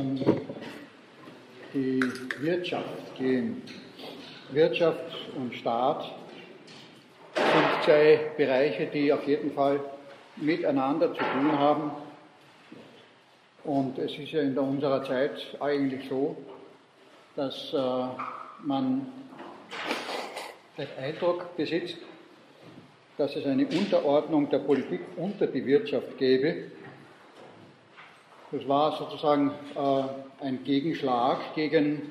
[0.00, 0.16] um
[1.74, 2.00] die
[2.40, 3.62] Wirtschaft gehen.
[4.50, 6.04] Wirtschaft und Staat
[7.34, 9.80] sind zwei Bereiche, die auf jeden Fall
[10.36, 11.90] miteinander zu tun haben.
[13.64, 16.36] Und es ist ja in unserer Zeit eigentlich so,
[17.36, 17.76] dass äh,
[18.64, 19.06] man
[20.78, 21.98] den Eindruck besitzt,
[23.18, 26.70] dass es eine Unterordnung der Politik unter die Wirtschaft gäbe.
[28.52, 32.10] Das war sozusagen äh, ein Gegenschlag gegen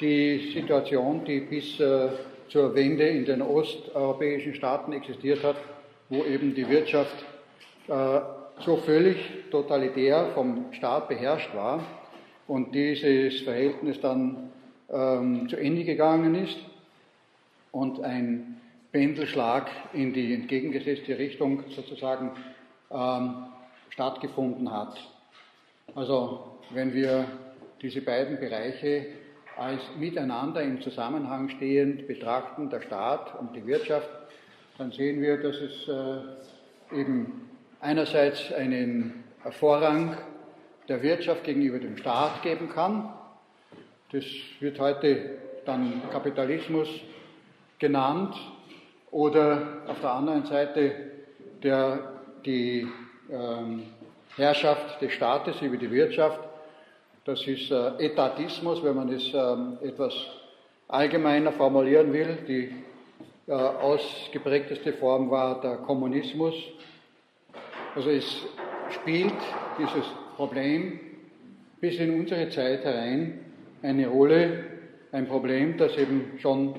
[0.00, 2.08] die Situation, die bis äh,
[2.48, 5.56] zur Wende in den osteuropäischen Staaten existiert hat,
[6.08, 7.14] wo eben die Wirtschaft
[7.86, 8.20] äh,
[8.64, 9.18] so völlig
[9.50, 11.84] totalitär vom Staat beherrscht war
[12.46, 14.50] und dieses Verhältnis dann
[14.90, 16.56] ähm, zu Ende gegangen ist
[17.72, 18.58] und ein
[18.90, 22.30] Pendelschlag in die entgegengesetzte Richtung sozusagen
[22.90, 23.34] ähm,
[23.90, 24.98] stattgefunden hat.
[25.94, 27.26] Also wenn wir
[27.82, 29.06] diese beiden Bereiche
[29.58, 34.08] als miteinander im Zusammenhang stehend betrachten, der Staat und die Wirtschaft,
[34.78, 40.16] dann sehen wir, dass es äh, eben einerseits einen Vorrang
[40.88, 43.12] der Wirtschaft gegenüber dem Staat geben kann.
[44.12, 44.24] Das
[44.60, 46.88] wird heute dann Kapitalismus
[47.78, 48.34] genannt
[49.10, 50.92] oder auf der anderen Seite
[51.62, 52.12] der,
[52.46, 52.86] die
[53.30, 53.82] ähm,
[54.36, 56.40] Herrschaft des Staates über die Wirtschaft.
[57.24, 60.12] Das ist äh, Etatismus, wenn man es ähm, etwas
[60.88, 62.38] allgemeiner formulieren will.
[62.48, 62.74] Die
[63.46, 66.54] äh, ausgeprägteste Form war der Kommunismus.
[67.94, 68.42] Also es
[68.90, 69.34] spielt
[69.78, 70.04] dieses
[70.36, 70.98] Problem
[71.80, 73.40] bis in unsere Zeit herein
[73.82, 74.64] eine Rolle,
[75.12, 76.74] ein Problem, das eben schon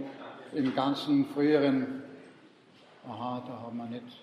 [0.53, 2.03] im ganzen früheren
[3.07, 4.22] aha, da haben wir nicht,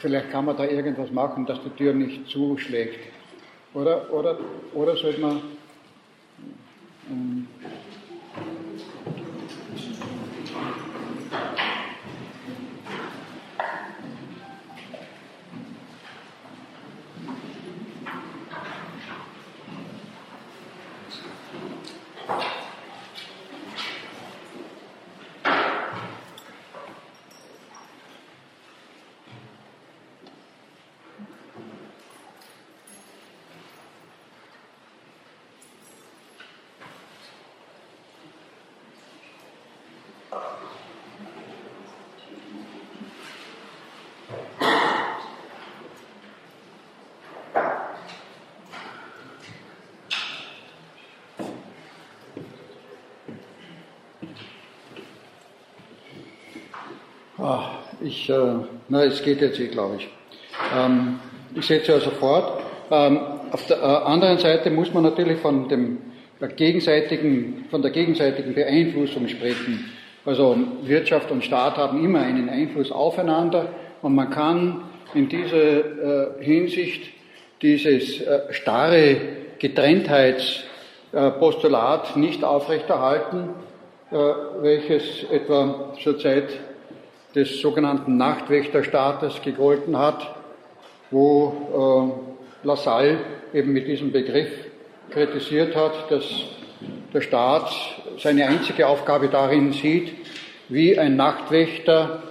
[0.00, 2.98] vielleicht kann man da irgendwas machen, dass die Tür nicht zuschlägt.
[3.74, 4.38] Oder, oder,
[4.74, 5.40] oder sollte man,
[7.10, 7.46] ähm,
[57.40, 58.34] Ah, ich, äh,
[58.88, 60.08] na, es geht jetzt eh, glaube ich.
[60.76, 61.20] Ähm,
[61.54, 62.62] ich setze also fort.
[62.90, 63.20] Ähm,
[63.52, 65.98] auf der äh, anderen Seite muss man natürlich von dem
[66.56, 69.92] gegenseitigen, von der gegenseitigen Beeinflussung sprechen.
[70.28, 73.68] Also Wirtschaft und Staat haben immer einen Einfluss aufeinander
[74.02, 74.82] und man kann
[75.14, 77.08] in dieser äh, Hinsicht
[77.62, 79.16] dieses äh, starre
[79.58, 83.54] Getrenntheitspostulat nicht aufrechterhalten,
[84.10, 84.16] äh,
[84.60, 86.50] welches etwa zur Zeit
[87.34, 90.34] des sogenannten Nachtwächterstaates gegolten hat,
[91.10, 92.12] wo
[92.62, 93.16] äh, Lassalle
[93.54, 94.50] eben mit diesem Begriff
[95.08, 96.24] kritisiert hat, dass
[97.14, 97.72] der Staat
[98.18, 100.17] seine einzige Aufgabe darin sieht,
[100.68, 102.22] wie ein Nachtwächter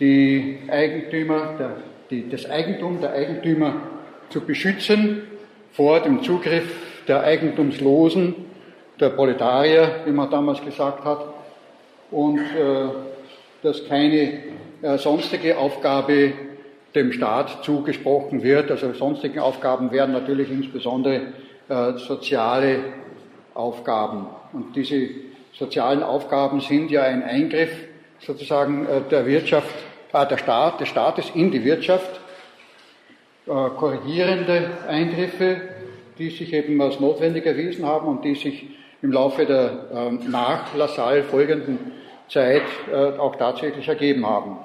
[0.00, 1.76] die Eigentümer, der,
[2.10, 3.74] die, das Eigentum der Eigentümer
[4.30, 5.22] zu beschützen
[5.72, 6.70] vor dem Zugriff
[7.06, 8.34] der Eigentumslosen,
[9.00, 11.24] der Proletarier, wie man damals gesagt hat,
[12.10, 12.88] und äh,
[13.62, 14.42] dass keine
[14.82, 16.32] äh, sonstige Aufgabe
[16.94, 18.70] dem Staat zugesprochen wird.
[18.70, 21.32] Also sonstige Aufgaben wären natürlich insbesondere
[21.68, 22.80] äh, soziale
[23.54, 24.26] Aufgaben.
[24.52, 25.08] Und diese
[25.58, 27.70] sozialen Aufgaben sind ja ein Eingriff
[28.20, 29.74] sozusagen äh, der Wirtschaft,
[30.12, 32.20] äh, der Staat, des Staates in die Wirtschaft,
[33.46, 35.60] äh, korrigierende Eingriffe,
[36.18, 38.68] die sich eben als notwendig erwiesen haben und die sich
[39.00, 41.78] im Laufe der ähm, nach Lassalle folgenden
[42.28, 42.62] Zeit
[42.92, 44.58] äh, auch tatsächlich ergeben haben.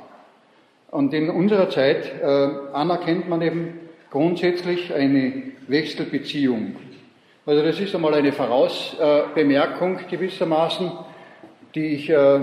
[0.89, 2.25] Und in unserer Zeit äh,
[2.73, 3.79] anerkennt man eben
[4.09, 6.75] grundsätzlich eine Wechselbeziehung.
[7.45, 10.91] Also das ist einmal eine Vorausbemerkung gewissermaßen,
[11.75, 12.39] die ich äh,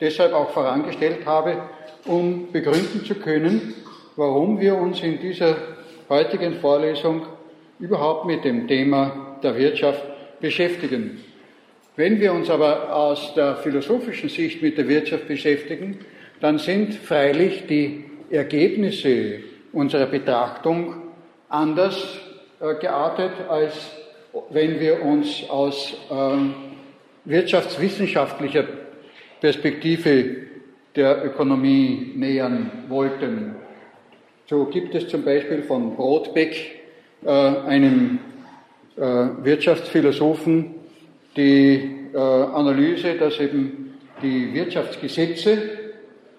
[0.00, 1.58] deshalb auch vorangestellt habe,
[2.06, 3.74] um begründen zu können,
[4.16, 5.56] warum wir uns in dieser
[6.08, 7.26] heutigen Vorlesung
[7.78, 10.02] überhaupt mit dem Thema der Wirtschaft
[10.40, 11.22] beschäftigen.
[11.94, 15.98] Wenn wir uns aber aus der philosophischen Sicht mit der Wirtschaft beschäftigen,
[16.40, 19.40] dann sind freilich die Ergebnisse
[19.72, 21.02] unserer Betrachtung
[21.50, 22.27] anders äh,
[22.80, 23.74] geartet, als
[24.50, 26.54] wenn wir uns aus ähm,
[27.24, 28.64] wirtschaftswissenschaftlicher
[29.40, 30.36] Perspektive
[30.96, 33.54] der Ökonomie nähern wollten.
[34.46, 36.80] So gibt es zum Beispiel von Brodbeck,
[37.24, 38.18] äh, einem
[38.96, 39.00] äh,
[39.42, 40.74] Wirtschaftsphilosophen,
[41.36, 45.58] die äh, Analyse, dass eben die Wirtschaftsgesetze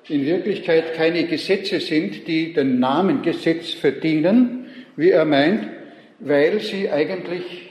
[0.08, 4.66] in Wirklichkeit keine Gesetze sind, die den Namen Gesetz verdienen,
[4.96, 5.79] wie er meint,
[6.20, 7.70] weil sie eigentlich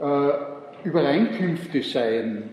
[0.00, 2.50] äh, Übereinkünfte seien.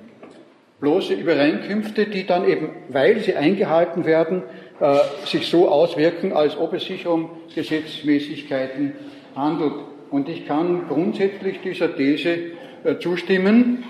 [0.80, 4.44] Bloße Übereinkünfte, die dann eben, weil sie eingehalten werden,
[4.80, 8.94] äh, sich so auswirken, als ob es sich um Gesetzmäßigkeiten
[9.36, 9.74] handelt.
[10.12, 12.38] Und ich kann grundsätzlich dieser These
[12.84, 13.84] äh, zustimmen.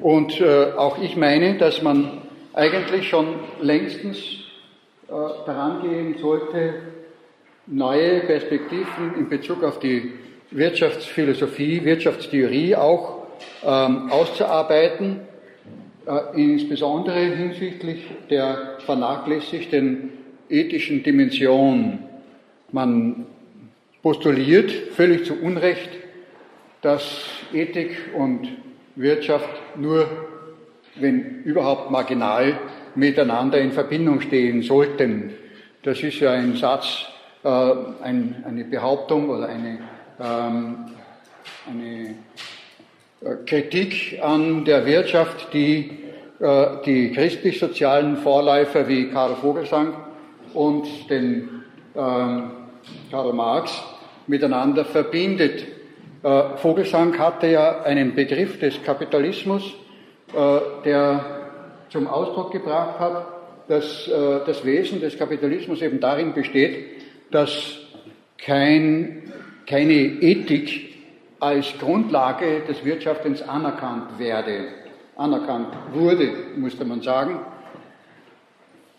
[0.00, 2.22] Und äh, auch ich meine, dass man
[2.52, 3.26] eigentlich schon
[3.60, 4.18] längstens
[5.08, 5.12] äh,
[5.46, 6.74] daran gehen sollte,
[7.66, 10.12] neue Perspektiven in Bezug auf die
[10.50, 13.26] Wirtschaftsphilosophie, Wirtschaftstheorie auch
[13.64, 15.20] ähm, auszuarbeiten,
[16.06, 20.12] äh, insbesondere hinsichtlich der vernachlässigten
[20.48, 22.00] ethischen Dimension.
[22.70, 23.26] Man
[24.02, 25.90] postuliert völlig zu Unrecht,
[26.82, 28.48] dass Ethik und
[28.96, 30.06] Wirtschaft nur,
[30.96, 32.58] wenn überhaupt marginal,
[32.94, 35.32] miteinander in Verbindung stehen sollten.
[35.82, 37.06] Das ist ja ein Satz,
[37.44, 37.48] äh,
[38.02, 39.78] ein, eine Behauptung oder eine,
[40.20, 40.86] ähm,
[41.68, 42.14] eine
[43.20, 46.04] äh, Kritik an der Wirtschaft, die
[46.40, 49.94] äh, die christlich-sozialen Vorläufer wie Karl Vogelsang
[50.52, 51.62] und den
[51.94, 52.50] ähm,
[53.10, 53.82] Karl Marx
[54.26, 55.64] miteinander verbindet.
[56.22, 59.74] Äh, Vogelsang hatte ja einen Begriff des Kapitalismus,
[60.34, 61.24] äh, der
[61.90, 63.26] zum Ausdruck gebracht hat,
[63.68, 67.78] dass äh, das Wesen des Kapitalismus eben darin besteht, dass
[68.38, 69.32] kein,
[69.66, 70.94] keine Ethik
[71.40, 74.68] als Grundlage des Wirtschaftens anerkannt werde,
[75.16, 77.40] anerkannt wurde, musste man sagen.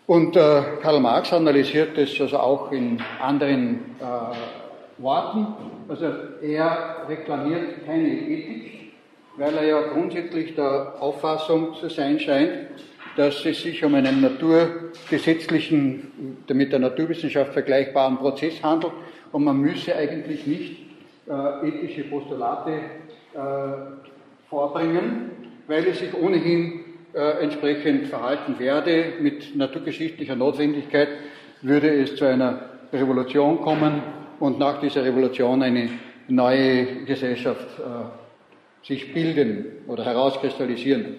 [0.06, 5.46] Und äh, Karl Marx analysiert das also auch in anderen äh, Worten.
[5.88, 6.06] Also
[6.42, 8.92] er reklamiert keine Ethik,
[9.36, 12.68] weil er ja grundsätzlich der Auffassung zu sein scheint,
[13.16, 18.92] dass es sich um einen naturgesetzlichen, mit der Naturwissenschaft vergleichbaren Prozess handelt
[19.32, 20.76] und man müsse eigentlich nicht
[21.28, 22.78] äh, ethische Postulate äh,
[24.48, 25.30] vorbringen,
[25.66, 26.84] weil es sich ohnehin
[27.14, 29.14] äh, entsprechend verhalten werde.
[29.20, 31.08] Mit naturgeschichtlicher Notwendigkeit
[31.62, 34.02] würde es zu einer Revolution kommen,
[34.40, 35.88] und nach dieser Revolution eine
[36.28, 41.16] neue Gesellschaft äh, sich bilden oder herauskristallisieren.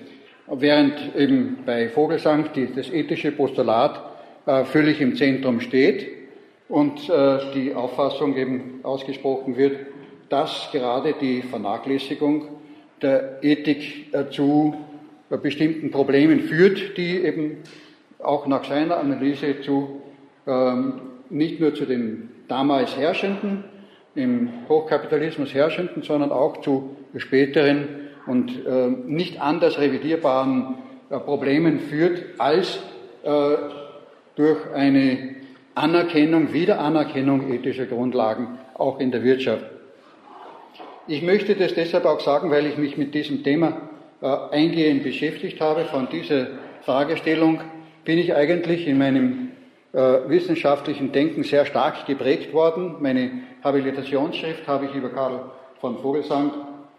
[0.49, 4.01] Während eben bei Vogelsang die, das ethische Postulat
[4.45, 6.07] äh, völlig im Zentrum steht
[6.69, 9.77] und äh, die Auffassung eben ausgesprochen wird,
[10.29, 12.47] dass gerade die Vernachlässigung
[13.01, 14.75] der Ethik äh, zu
[15.29, 17.57] äh, bestimmten Problemen führt, die eben
[18.19, 20.01] auch nach seiner Analyse zu
[20.47, 23.65] ähm, nicht nur zu den damals herrschenden,
[24.15, 30.75] im Hochkapitalismus herrschenden, sondern auch zu späteren und äh, nicht anders revidierbaren
[31.09, 32.79] äh, Problemen führt, als
[33.23, 33.29] äh,
[34.35, 35.35] durch eine
[35.75, 39.65] Anerkennung, Wiederanerkennung ethischer Grundlagen auch in der Wirtschaft.
[41.07, 43.81] Ich möchte das deshalb auch sagen, weil ich mich mit diesem Thema
[44.21, 45.85] äh, eingehend beschäftigt habe.
[45.85, 46.47] Von dieser
[46.81, 47.61] Fragestellung
[48.03, 49.51] bin ich eigentlich in meinem
[49.93, 52.95] äh, wissenschaftlichen Denken sehr stark geprägt worden.
[52.99, 53.31] Meine
[53.63, 56.51] Habilitationsschrift habe ich über Karl von Vogelsang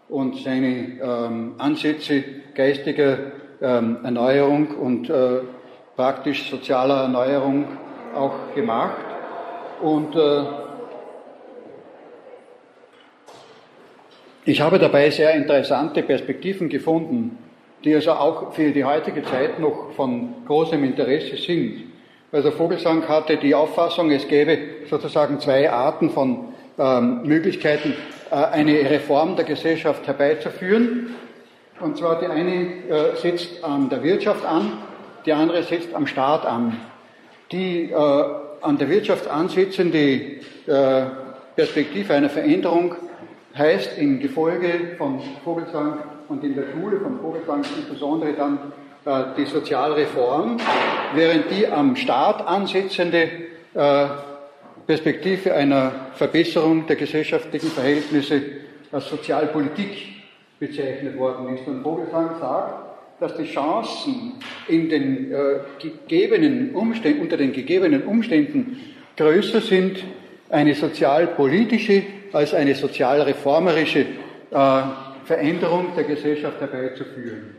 [0.09, 2.23] und seine ähm, Ansätze
[2.55, 3.17] geistiger
[3.61, 5.41] ähm, Erneuerung und äh,
[5.95, 7.65] praktisch sozialer Erneuerung
[8.15, 9.05] auch gemacht.
[9.81, 10.43] Und äh,
[14.45, 17.37] ich habe dabei sehr interessante Perspektiven gefunden,
[17.83, 21.83] die also auch für die heutige Zeit noch von großem Interesse sind.
[22.31, 24.57] Also Vogelsang hatte die Auffassung, es gäbe
[24.89, 27.93] sozusagen zwei Arten von ähm, Möglichkeiten,
[28.31, 31.15] eine Reform der Gesellschaft herbeizuführen.
[31.79, 32.53] Und zwar die eine
[32.89, 34.73] äh, setzt an der Wirtschaft an,
[35.25, 36.77] die andere setzt am Staat an.
[37.51, 37.95] Die äh,
[38.61, 41.05] an der Wirtschaft ansetzende äh,
[41.55, 42.95] Perspektive einer Veränderung
[43.57, 48.59] heißt im Gefolge von Vogelsang und in der Schule von Vogelsang insbesondere dann
[49.05, 50.57] äh, die Sozialreform,
[51.15, 53.29] während die am Staat ansetzende
[53.73, 54.05] äh,
[54.89, 58.41] Perspektive einer Verbesserung der gesellschaftlichen Verhältnisse
[58.91, 60.07] als Sozialpolitik
[60.57, 61.67] bezeichnet worden ist.
[61.67, 64.33] Und Vogelsang sagt, dass die Chancen
[64.67, 68.77] in den, äh, gegebenen Umständen, unter den gegebenen Umständen
[69.15, 70.03] größer sind,
[70.49, 72.01] eine sozialpolitische
[72.33, 74.81] als eine sozialreformerische äh,
[75.23, 77.55] Veränderung der Gesellschaft herbeizuführen.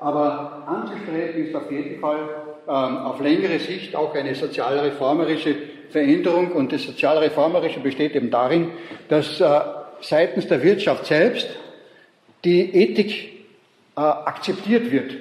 [0.00, 2.18] Aber anzustreben ist auf jeden Fall
[2.66, 5.54] ähm, auf längere Sicht auch eine sozialreformerische
[5.94, 8.72] Veränderung und das sozialreformerische besteht eben darin,
[9.08, 9.60] dass äh,
[10.00, 11.48] seitens der Wirtschaft selbst
[12.44, 13.46] die Ethik
[13.96, 15.12] äh, akzeptiert wird.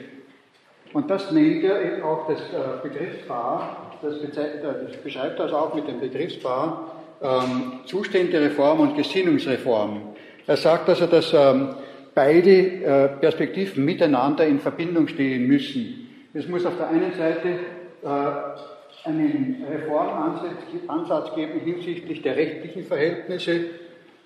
[0.91, 5.87] Und das nennt er eben auch das äh, Begriffspaar, das, das, beschreibt das auch mit
[5.87, 10.01] dem Begriffspaar ähm, Zuständereform und Gesinnungsreform.
[10.47, 11.75] Er sagt also, dass ähm,
[12.15, 16.09] beide äh, Perspektiven miteinander in Verbindung stehen müssen.
[16.33, 17.59] Es muss auf der einen Seite
[18.03, 18.72] äh,
[19.05, 23.65] einen Reformansatz geben hinsichtlich der rechtlichen Verhältnisse.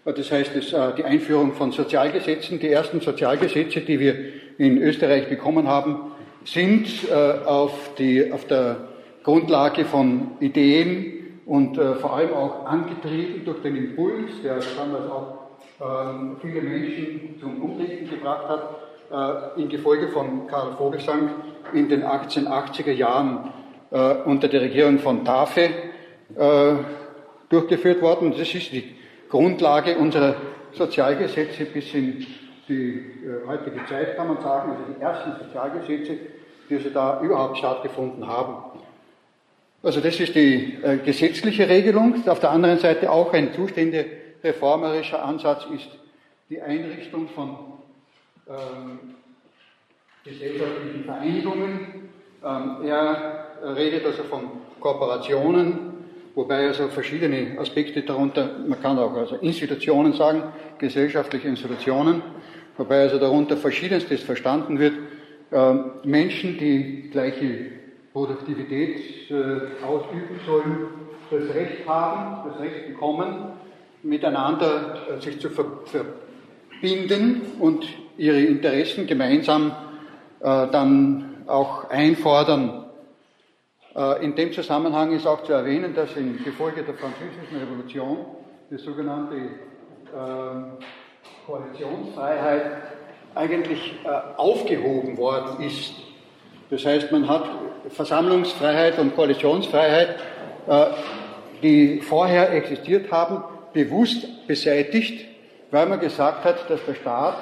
[0.05, 2.59] Das heißt, äh, die Einführung von Sozialgesetzen.
[2.59, 4.15] Die ersten Sozialgesetze, die wir
[4.57, 6.11] in Österreich bekommen haben,
[6.45, 8.77] sind äh, auf, die, auf der
[9.23, 15.37] Grundlage von Ideen und äh, vor allem auch angetrieben durch den Impuls, der damals auch
[15.81, 18.83] ähm, viele Menschen zum Umdenken gebracht hat,
[19.55, 21.29] in Gefolge von Karl Vogelsang
[21.71, 23.53] in den 1880er Jahren
[23.91, 25.69] äh, unter der Regierung von Tafe
[26.35, 26.73] äh,
[27.49, 28.33] durchgeführt worden.
[28.37, 28.95] Das ist die
[29.29, 30.35] Grundlage unserer
[30.73, 32.25] Sozialgesetze bis in
[32.67, 36.17] die äh, heutige Zeit, kann man sagen, also die ersten Sozialgesetze,
[36.69, 38.81] die also da überhaupt stattgefunden haben.
[39.83, 42.27] Also das ist die äh, gesetzliche Regelung.
[42.27, 45.87] Auf der anderen Seite auch ein zuständereformerischer Ansatz ist
[46.49, 47.57] die Einrichtung von
[48.49, 49.15] ähm,
[50.23, 52.09] gesellschaftlichen Vereinigungen.
[52.43, 54.41] Ähm, er redet also von
[54.79, 55.79] Kooperationen,
[56.35, 60.43] wobei also verschiedene Aspekte darunter, man kann auch also Institutionen sagen,
[60.77, 62.21] gesellschaftliche Institutionen,
[62.77, 64.93] wobei also darunter verschiedenstes verstanden wird.
[65.51, 67.71] Ähm, Menschen, die gleiche
[68.13, 69.33] Produktivität äh,
[69.85, 70.87] ausüben sollen,
[71.29, 73.51] das Recht haben, das Recht bekommen,
[74.03, 77.85] miteinander äh, sich zu verbinden und
[78.17, 79.71] ihre Interessen gemeinsam
[80.39, 82.86] äh, dann auch einfordern.
[83.97, 88.17] Äh, in dem Zusammenhang ist auch zu erwähnen, dass in Gefolge der Französischen Revolution
[88.69, 89.35] die sogenannte
[90.15, 90.65] ähm,
[91.47, 92.71] Koalitionsfreiheit
[93.33, 95.93] eigentlich äh, aufgehoben worden ist.
[96.69, 97.45] Das heißt, man hat
[97.89, 100.17] Versammlungsfreiheit und Koalitionsfreiheit,
[101.63, 105.25] die vorher existiert haben, bewusst beseitigt,
[105.71, 107.37] weil man gesagt hat, dass der Staat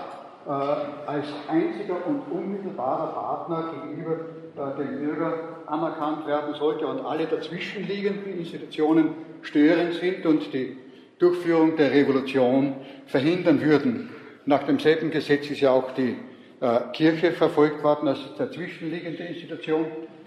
[0.46, 7.26] äh, als einziger und unmittelbarer Partner gegenüber äh, dem Bürger anerkannt werden sollte und alle
[7.26, 9.10] dazwischenliegenden Institutionen
[9.42, 10.78] störend sind und die
[11.20, 12.76] Durchführung der Revolution
[13.08, 14.10] verhindern würden.
[14.46, 16.18] Nach demselben Gesetz ist ja auch die
[16.62, 19.86] äh, Kirche verfolgt worden als dazwischenliegende Institution,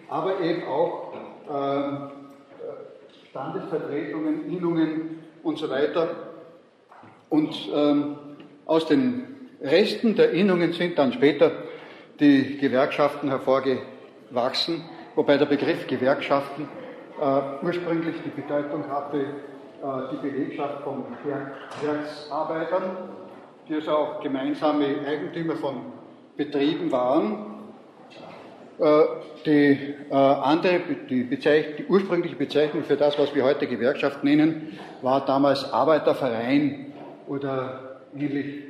[0.08, 1.12] aber eben auch
[1.50, 2.10] ähm,
[3.30, 6.08] Standesvertretungen, Innungen und so weiter.
[7.28, 8.16] Und ähm,
[8.66, 9.24] aus den
[9.62, 11.52] Resten der Innungen sind dann später
[12.20, 14.84] die Gewerkschaften hervorgewachsen,
[15.18, 16.68] wobei der Begriff Gewerkschaften
[17.20, 19.24] äh, ursprünglich die Bedeutung hatte, äh,
[20.12, 21.06] die Belegschaft von
[21.82, 22.84] Werksarbeitern,
[23.68, 25.80] die also auch gemeinsame Eigentümer von
[26.36, 27.46] Betrieben waren.
[28.78, 29.02] Äh,
[29.44, 35.26] die, äh, andere, die, die ursprüngliche Bezeichnung für das, was wir heute Gewerkschaft nennen, war
[35.26, 36.92] damals Arbeiterverein
[37.26, 38.68] oder ähnlich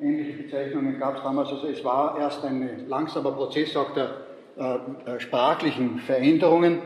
[0.00, 1.48] Ähnliche Bezeichnungen gab es damals.
[1.48, 4.27] Also es war erst ein langsamer Prozess auch der
[4.58, 4.74] äh,
[5.08, 6.80] äh, sprachlichen Veränderungen,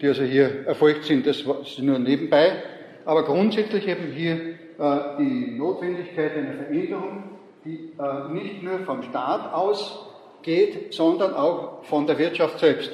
[0.00, 1.26] die also hier erfolgt sind.
[1.26, 2.62] Das ist nur nebenbei.
[3.04, 4.34] Aber grundsätzlich eben hier
[4.78, 7.24] äh, die Notwendigkeit einer Veränderung,
[7.64, 7.90] die
[8.32, 12.92] nicht nur vom Staat ausgeht, sondern auch von der Wirtschaft selbst.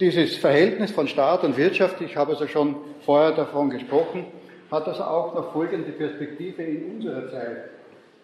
[0.00, 4.24] Dieses Verhältnis von Staat und Wirtschaft, ich habe also schon vorher davon gesprochen,
[4.70, 7.70] hat also auch noch folgende Perspektive in unserer Zeit.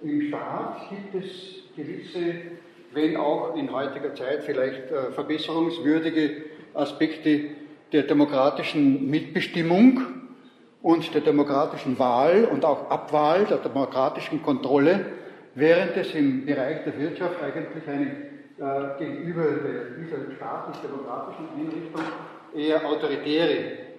[0.03, 1.31] Im Staat gibt es
[1.77, 2.37] gewisse,
[2.95, 7.51] wenn auch in heutiger Zeit vielleicht äh, verbesserungswürdige Aspekte
[7.93, 10.03] der demokratischen Mitbestimmung
[10.83, 15.07] und der demokratischen Wahl und auch Abwahl, der demokratischen Kontrolle,
[15.55, 18.07] während es im Bereich der Wirtschaft eigentlich eine
[18.57, 19.45] äh, gegenüber
[19.99, 22.03] dieser staatlich-demokratischen Einrichtung
[22.55, 23.55] eher autoritäre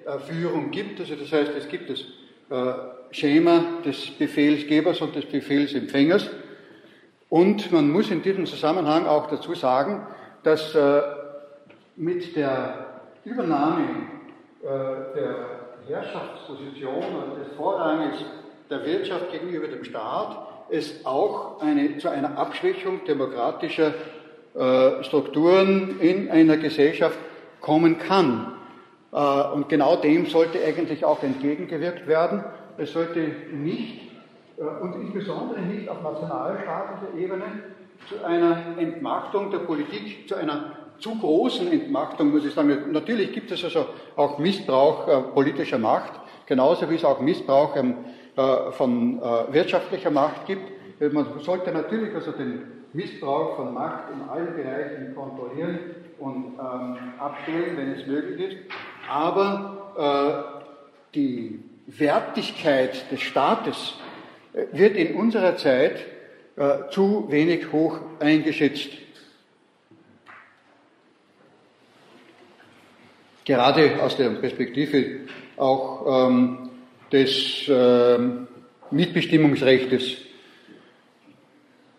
[0.06, 1.00] äh, Führung gibt.
[1.00, 2.02] Also das heißt, es gibt es
[2.50, 2.74] äh,
[3.12, 6.30] Schema des Befehlsgebers und des Befehlsempfängers.
[7.30, 10.06] Und man muss in diesem Zusammenhang auch dazu sagen,
[10.44, 11.02] dass äh,
[11.96, 12.86] mit der
[13.24, 13.84] Übernahme
[14.62, 14.68] äh,
[15.16, 15.36] der
[15.88, 18.24] Herrschaftsposition und des Vorranges
[18.70, 20.38] der Wirtschaft gegenüber dem Staat
[20.70, 23.94] es auch eine, zu einer Abschwächung demokratischer
[24.56, 27.18] äh, Strukturen in einer Gesellschaft
[27.62, 28.52] kommen kann.
[29.12, 32.44] Und genau dem sollte eigentlich auch entgegengewirkt werden.
[32.78, 34.05] Es sollte nicht
[34.58, 37.44] und insbesondere nicht auf nationalstaatlicher Ebene
[38.08, 42.92] zu einer Entmachtung der Politik, zu einer zu großen Entmachtung, muss ich sagen.
[42.92, 43.86] Natürlich gibt es also
[44.16, 46.14] auch Missbrauch äh, politischer Macht,
[46.46, 47.96] genauso wie es auch Missbrauch ähm,
[48.36, 50.72] äh, von äh, wirtschaftlicher Macht gibt.
[51.02, 52.62] Äh, man sollte natürlich also den
[52.94, 55.80] Missbrauch von Macht in allen Bereichen kontrollieren
[56.18, 58.58] und ähm, abstellen, wenn es möglich ist.
[59.10, 60.48] Aber
[61.12, 64.05] äh, die Wertigkeit des Staates äh,
[64.72, 66.06] wird in unserer Zeit
[66.56, 68.90] äh, zu wenig hoch eingeschätzt.
[73.44, 76.70] Gerade aus der Perspektive auch ähm,
[77.12, 78.18] des äh,
[78.92, 80.18] Mitbestimmungsrechtes.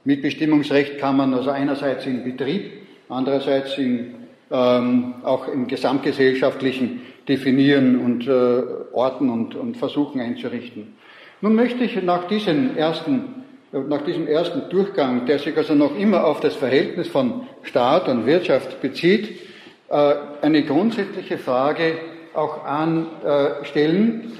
[0.04, 2.72] Mitbestimmungsrecht kann man also einerseits im Betrieb,
[3.08, 4.14] andererseits in,
[4.50, 10.94] ähm, auch im gesamtgesellschaftlichen definieren und äh, orten und, und versuchen einzurichten.
[11.40, 16.24] Nun möchte ich nach, diesen ersten, nach diesem ersten Durchgang, der sich also noch immer
[16.24, 19.40] auf das Verhältnis von Staat und Wirtschaft bezieht,
[19.88, 21.98] äh, eine grundsätzliche Frage
[22.32, 24.32] auch anstellen.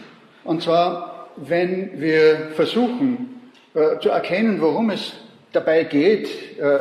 [0.44, 3.40] Und zwar, wenn wir versuchen
[3.74, 5.12] äh, zu erkennen, worum es
[5.52, 6.78] dabei geht, äh,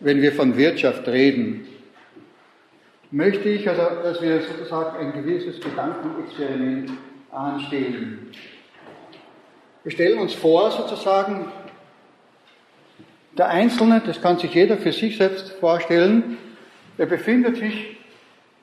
[0.00, 1.66] wenn wir von Wirtschaft reden,
[3.10, 6.90] möchte ich, also, dass wir sozusagen ein gewisses Gedankenexperiment
[7.30, 8.30] anstellen.
[9.84, 11.44] Wir stellen uns vor, sozusagen,
[13.36, 16.38] der Einzelne, das kann sich jeder für sich selbst vorstellen,
[16.96, 17.98] er befindet sich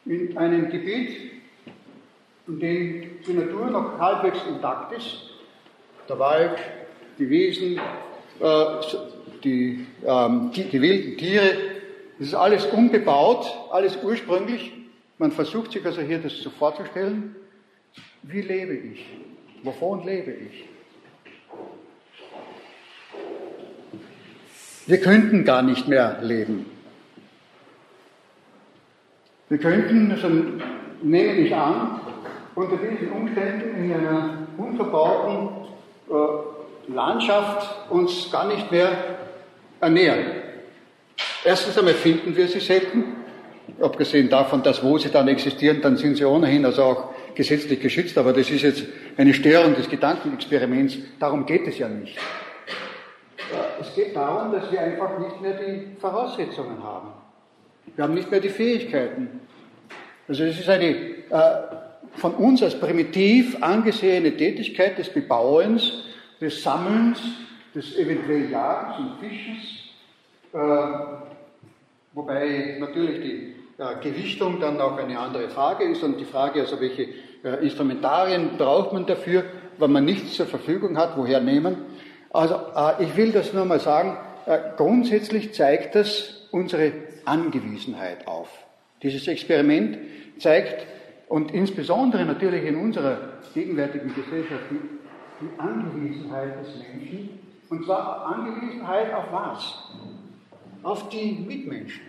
[0.07, 1.31] in einem Gebiet,
[2.47, 5.29] in dem die Natur noch halbwegs intakt ist.
[6.09, 6.57] Der Wald,
[7.19, 7.79] die Wiesen,
[8.39, 8.65] äh,
[9.43, 11.53] die, ähm, die, die wilden Tiere,
[12.17, 14.73] das ist alles unbebaut, alles ursprünglich.
[15.19, 17.35] Man versucht sich also hier das so vorzustellen.
[18.23, 19.05] Wie lebe ich?
[19.61, 20.70] Wovon lebe ich?
[24.91, 26.65] Wir könnten gar nicht mehr leben.
[29.47, 30.27] Wir könnten, also
[31.01, 32.01] nehme ich an,
[32.55, 35.47] unter diesen Umständen in einer unverbauten
[36.09, 38.89] äh, Landschaft uns gar nicht mehr
[39.79, 40.25] ernähren.
[41.45, 43.15] Erstens einmal finden wir sie selten,
[43.79, 48.17] abgesehen davon, dass wo sie dann existieren, dann sind sie ohnehin also auch gesetzlich geschützt,
[48.17, 48.83] aber das ist jetzt
[49.15, 52.17] eine Störung des Gedankenexperiments, darum geht es ja nicht.
[53.79, 57.09] Es geht darum, dass wir einfach nicht mehr die Voraussetzungen haben.
[57.95, 59.41] Wir haben nicht mehr die Fähigkeiten.
[60.27, 61.15] Also es ist eine äh,
[62.13, 66.03] von uns als primitiv angesehene Tätigkeit des Bebauens,
[66.39, 67.19] des Sammelns,
[67.75, 69.63] des eventuell Jagens und Fischens,
[70.53, 71.21] äh,
[72.13, 76.81] Wobei natürlich die äh, Gewichtung dann auch eine andere Frage ist und die Frage, also
[76.81, 77.03] welche
[77.43, 79.45] äh, Instrumentarien braucht man dafür,
[79.77, 81.77] wenn man nichts zur Verfügung hat, woher nehmen.
[82.33, 86.91] Also äh, ich will das nur mal sagen, äh, grundsätzlich zeigt das unsere
[87.25, 88.49] Angewiesenheit auf.
[89.03, 89.97] Dieses Experiment
[90.39, 90.87] zeigt,
[91.27, 93.17] und insbesondere natürlich in unserer
[93.53, 94.79] gegenwärtigen Gesellschaft, die,
[95.39, 97.39] die Angewiesenheit des Menschen,
[97.69, 99.91] und zwar Angewiesenheit auf was?
[100.83, 102.01] auf die Mitmenschen.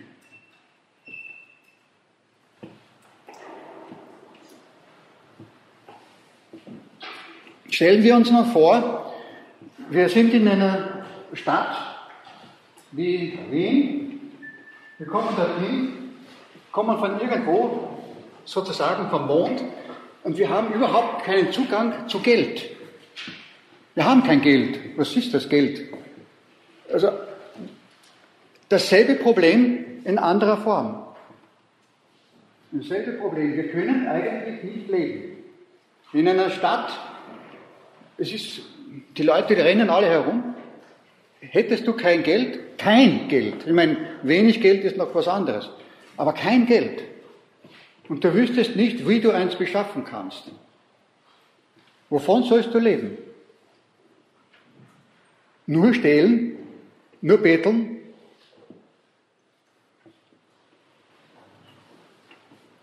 [7.69, 9.12] Stellen wir uns noch vor,
[9.93, 11.75] wir sind in einer Stadt
[12.91, 14.31] wie Wien,
[14.97, 16.13] wir kommen dorthin,
[16.71, 17.89] kommen von irgendwo,
[18.45, 19.63] sozusagen vom Mond,
[20.23, 22.63] und wir haben überhaupt keinen Zugang zu Geld.
[23.93, 24.79] Wir haben kein Geld.
[24.97, 25.81] Was ist das Geld?
[26.91, 27.09] Also
[28.73, 31.05] Dasselbe Problem in anderer Form.
[32.71, 33.55] Dasselbe Problem.
[33.55, 35.37] Wir können eigentlich nicht leben.
[36.11, 36.91] In einer Stadt,
[38.17, 38.61] es ist,
[39.17, 40.55] die Leute die rennen alle herum.
[41.39, 43.65] Hättest du kein Geld, kein Geld.
[43.65, 45.69] Ich meine, wenig Geld ist noch was anderes.
[46.15, 47.03] Aber kein Geld.
[48.07, 50.51] Und du wüsstest nicht, wie du eins beschaffen kannst.
[52.09, 53.17] Wovon sollst du leben?
[55.65, 56.57] Nur stehlen?
[57.21, 57.97] Nur betteln?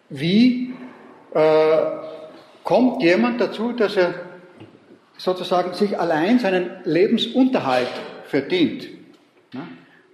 [0.08, 0.74] Wie
[1.34, 1.76] äh,
[2.64, 4.29] kommt jemand dazu, dass er
[5.20, 7.90] sozusagen sich allein seinen Lebensunterhalt
[8.24, 8.88] verdient?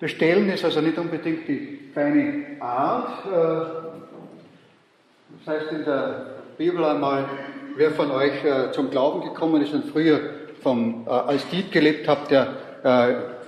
[0.00, 3.24] Das Stellen ist also nicht unbedingt die feine Art.
[3.24, 3.66] Äh,
[5.38, 6.26] das heißt in der
[6.58, 7.24] Bibel einmal,
[7.76, 10.20] wer von euch äh, zum Glauben gekommen ist und früher
[10.60, 12.48] vom, äh, als Dieb gelebt hat, der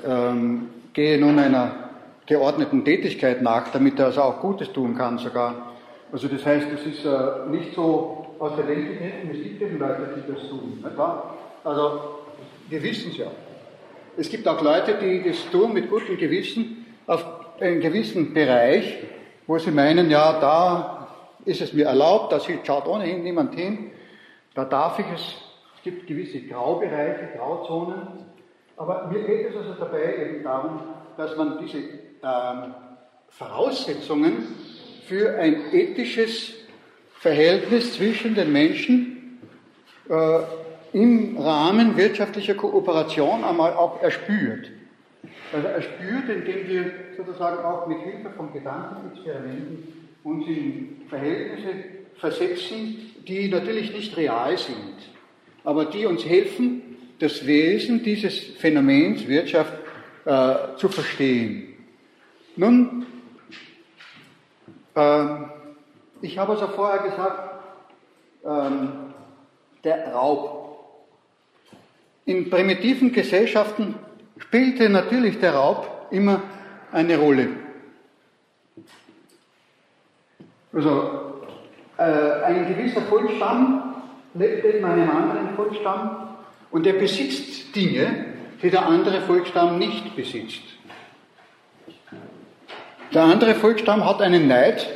[0.06, 1.90] ähm, gehe nun einer
[2.26, 5.74] geordneten Tätigkeit nach, damit er also auch Gutes tun kann sogar.
[6.10, 9.78] Also das heißt, es ist äh, nicht so aus der Welt gegriffen, es gibt eben
[9.78, 10.80] Leute, die das tun.
[10.82, 11.37] Nicht wahr?
[11.68, 12.00] Also
[12.70, 13.30] Wir wissen es ja.
[14.16, 17.24] Es gibt auch Leute, die das tun mit gutem Gewissen auf
[17.60, 18.98] einen gewissen Bereich,
[19.46, 21.08] wo sie meinen, ja, da
[21.44, 23.90] ist es mir erlaubt, da schaut ohnehin niemand hin,
[24.54, 25.34] da darf ich es.
[25.76, 28.26] Es gibt gewisse Graubereiche, Grauzonen,
[28.76, 30.80] aber mir geht es also dabei eben darum,
[31.16, 32.74] dass man diese ähm,
[33.28, 34.54] Voraussetzungen
[35.06, 36.54] für ein ethisches
[37.18, 39.40] Verhältnis zwischen den Menschen
[40.08, 40.40] äh,
[40.92, 44.70] im Rahmen wirtschaftlicher Kooperation einmal auch erspürt.
[45.52, 51.84] Also erspürt, indem wir sozusagen auch mit Hilfe von Gedankenexperimenten uns in Verhältnisse
[52.16, 54.96] versetzen, die natürlich nicht real sind,
[55.64, 56.82] aber die uns helfen,
[57.18, 59.72] das Wesen dieses Phänomens Wirtschaft
[60.24, 61.74] äh, zu verstehen.
[62.56, 63.06] Nun,
[64.94, 65.50] ähm,
[66.20, 67.64] ich habe es ja vorher gesagt,
[68.44, 68.88] ähm,
[69.84, 70.57] der Raub.
[72.28, 73.94] In primitiven Gesellschaften
[74.36, 76.42] spielte natürlich der Raub immer
[76.92, 77.48] eine Rolle.
[80.74, 81.40] Also
[81.96, 83.94] äh, ein gewisser Volksstamm
[84.34, 86.28] lebt in einem anderen Volksstamm
[86.70, 88.26] und er besitzt Dinge,
[88.62, 90.64] die der andere Volksstamm nicht besitzt.
[93.14, 94.86] Der andere Volksstamm hat einen Neid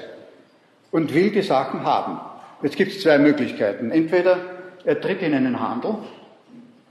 [0.91, 2.21] und will die Sachen haben.
[2.63, 3.91] Jetzt gibt es zwei Möglichkeiten.
[3.91, 4.37] Entweder
[4.85, 5.95] er tritt in einen Handel,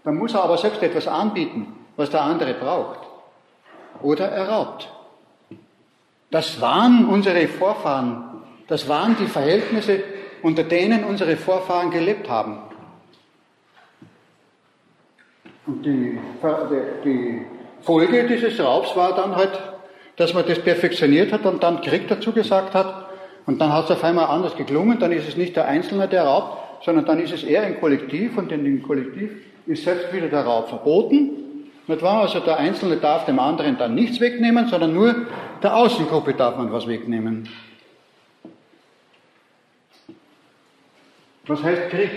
[0.03, 2.99] dann muss er aber selbst etwas anbieten, was der andere braucht.
[4.01, 4.89] Oder er raubt.
[6.31, 8.23] Das waren unsere Vorfahren,
[8.67, 10.01] das waren die Verhältnisse,
[10.41, 12.57] unter denen unsere Vorfahren gelebt haben.
[15.67, 16.19] Und die,
[17.05, 17.45] die
[17.81, 19.51] Folge dieses Raubs war dann halt,
[20.15, 23.09] dass man das perfektioniert hat und dann Krieg dazu gesagt hat.
[23.45, 24.99] Und dann hat es auf einmal anders geklungen.
[24.99, 28.37] Dann ist es nicht der Einzelne, der raubt, sondern dann ist es eher ein Kollektiv
[28.37, 29.31] und in dem Kollektiv
[29.71, 31.69] ist selbst wieder der Raub verboten.
[31.87, 32.21] Nicht wahr?
[32.21, 35.27] Also der Einzelne darf dem anderen dann nichts wegnehmen, sondern nur
[35.63, 37.49] der Außengruppe darf man was wegnehmen.
[41.47, 42.09] Was heißt Krieg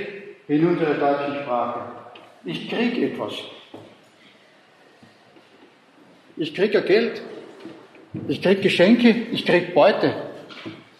[0.49, 1.81] in unserer deutschen Sprache?
[2.45, 3.35] Ich krieg etwas.
[6.37, 7.23] Ich kriege Geld.
[8.29, 9.09] Ich kriege Geschenke.
[9.33, 10.14] Ich kriege Beute.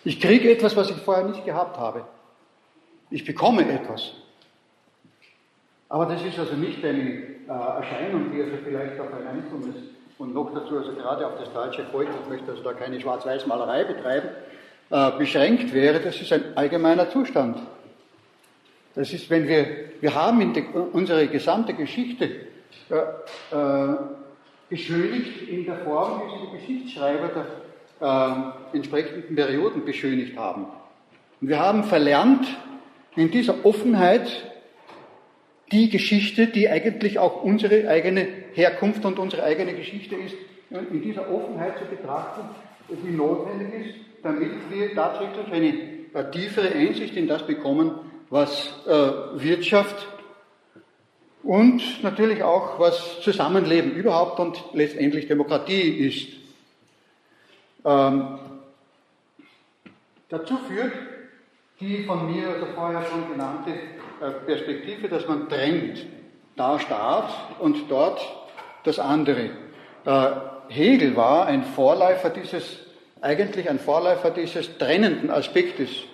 [0.05, 2.07] Ich kriege etwas, was ich vorher nicht gehabt habe.
[3.11, 4.13] Ich bekomme etwas.
[5.95, 9.77] Aber das ist also nicht eine äh, Erscheinung, die also vielleicht auf ein einzelnes
[10.19, 13.85] und noch dazu also gerade auf das deutsche Volk, ich möchte also da keine Schwarz-Weiß-Malerei
[13.85, 14.29] betreiben,
[14.91, 16.01] äh, beschränkt wäre.
[16.01, 17.61] Das ist ein allgemeiner Zustand.
[18.97, 19.67] Das ist, wenn wir,
[20.01, 22.25] wir haben in die, unsere gesamte Geschichte
[22.91, 22.97] äh,
[23.57, 23.97] äh,
[24.69, 27.31] beschönigt in der Form, wie sie die Geschichtsschreiber
[28.01, 30.67] der äh, entsprechenden Perioden beschönigt haben.
[31.41, 32.49] Und wir haben verlernt,
[33.15, 34.51] in dieser Offenheit
[35.75, 40.37] die Geschichte, die eigentlich auch unsere eigene Herkunft und unsere eigene Geschichte ist,
[40.71, 42.43] in dieser Offenheit zu betrachten,
[42.89, 47.91] die notwendig ist, damit wir tatsächlich eine tiefere Einsicht in das bekommen,
[48.31, 50.07] was äh, Wirtschaft
[51.43, 56.29] und natürlich auch was Zusammenleben überhaupt und letztendlich Demokratie ist.
[57.85, 58.39] Ähm,
[60.29, 60.93] dazu führt
[61.81, 63.73] die von mir also vorher schon genannte
[64.47, 66.07] Perspektive, dass man trennt,
[66.57, 68.21] da Staat und dort
[68.85, 69.51] das andere.
[70.05, 70.31] Äh,
[70.69, 72.79] Hegel war ein Vorläufer dieses,
[73.21, 76.05] eigentlich ein Vorläufer dieses trennenden Aspektes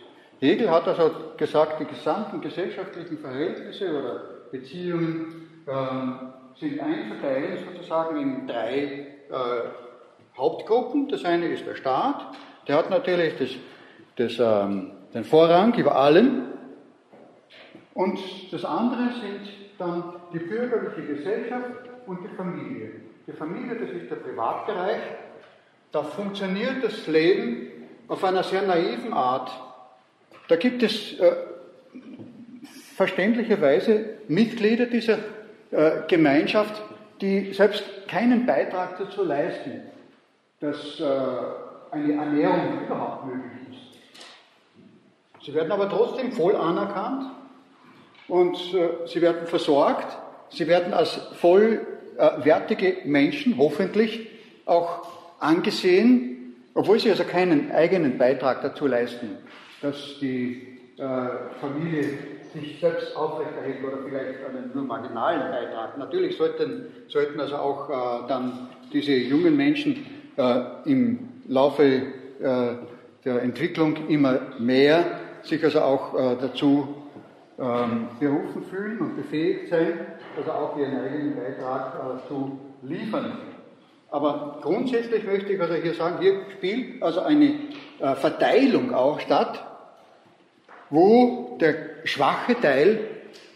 [0.41, 8.47] Hegel hat also gesagt, die gesamten gesellschaftlichen Verhältnisse oder Beziehungen ähm, sind einzuteilen sozusagen in
[8.47, 8.83] drei
[9.29, 11.09] äh, Hauptgruppen.
[11.09, 12.35] Das eine ist der Staat,
[12.67, 13.51] der hat natürlich das,
[14.17, 16.45] das, ähm, den Vorrang über allen.
[18.01, 18.19] Und
[18.51, 22.93] das andere sind dann die bürgerliche Gesellschaft und die Familie.
[23.27, 25.03] Die Familie, das ist der Privatbereich.
[25.93, 27.69] Da funktioniert das Leben
[28.09, 29.51] auf einer sehr naiven Art.
[30.49, 31.31] Da gibt es äh,
[32.97, 35.19] verständlicherweise Mitglieder dieser
[35.71, 36.81] äh, Gemeinschaft,
[37.21, 39.83] die selbst keinen Beitrag dazu leisten,
[40.61, 41.05] dass äh,
[41.91, 45.45] eine Ernährung überhaupt möglich ist.
[45.45, 47.33] Sie werden aber trotzdem voll anerkannt
[48.31, 50.17] und äh, sie werden versorgt,
[50.51, 54.29] sie werden als vollwertige Menschen hoffentlich
[54.67, 55.07] auch
[55.39, 59.39] angesehen, obwohl sie also keinen eigenen Beitrag dazu leisten
[59.81, 61.03] dass die äh,
[61.61, 62.19] Familie
[62.53, 65.97] sich selbst aufrechterhält oder vielleicht einen nur marginalen Beitrag.
[65.99, 70.05] Natürlich sollten, sollten also auch äh, dann diese jungen Menschen
[70.37, 72.03] äh, im Laufe äh,
[73.25, 76.97] der Entwicklung immer mehr sich also auch äh, dazu
[77.61, 83.33] ähm, berufen fühlen und befähigt sein, also auch ihren eigenen Beitrag äh, zu liefern.
[84.11, 87.55] Aber grundsätzlich möchte ich also hier sagen, hier spielt also eine
[88.01, 89.63] äh, Verteilung auch statt,
[90.89, 93.01] wo der schwache Teil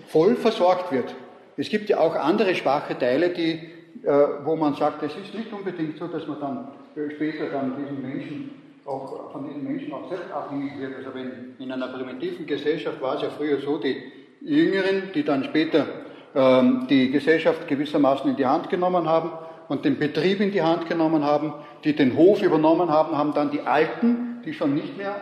[0.09, 1.15] voll versorgt wird.
[1.57, 3.71] Es gibt ja auch andere schwache Teile, die,
[4.03, 7.75] äh, wo man sagt, es ist nicht unbedingt so, dass man dann äh, später dann
[7.77, 8.51] diesen Menschen
[8.87, 10.97] auch von diesen Menschen auch selbst abhängig wird.
[10.97, 13.97] Also wenn in einer primitiven Gesellschaft war es ja früher so, die
[14.41, 15.87] Jüngeren, die dann später
[16.35, 19.31] ähm, die Gesellschaft gewissermaßen in die Hand genommen haben
[19.69, 23.51] und den Betrieb in die Hand genommen haben, die den Hof übernommen haben, haben dann
[23.51, 25.17] die Alten, die schon nicht mehr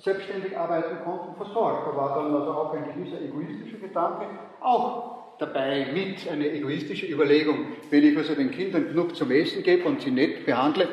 [0.00, 1.86] selbstständig arbeiten konnten, versorgt.
[1.86, 4.26] Da war dann also auch ein gewisser egoistischer Gedanke
[4.60, 7.66] auch dabei mit, eine egoistische Überlegung.
[7.90, 10.88] Wenn ich also den Kindern genug zum Essen gebe und sie nett behandle,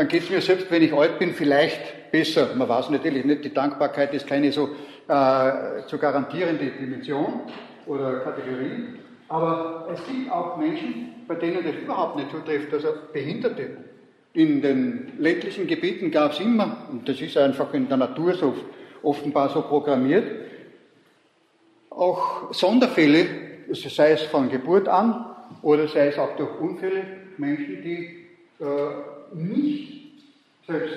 [0.00, 2.54] dann geht es mir selbst, wenn ich alt bin, vielleicht besser.
[2.54, 4.70] Man weiß natürlich nicht, die Dankbarkeit ist keine so
[5.06, 7.40] äh, zu garantierende Dimension
[7.84, 8.94] oder Kategorie.
[9.28, 13.76] Aber es gibt auch Menschen, bei denen das überhaupt nicht zutrifft, also Behinderte.
[14.32, 18.54] In den ländlichen Gebieten gab es immer, und das ist einfach in der Natur so
[19.02, 20.24] offenbar so programmiert,
[21.90, 23.26] auch Sonderfälle,
[23.70, 25.26] sei es von Geburt an
[25.60, 27.04] oder sei es auch durch Unfälle,
[27.36, 28.28] Menschen, die
[28.60, 30.22] äh, nicht
[30.66, 30.96] selbst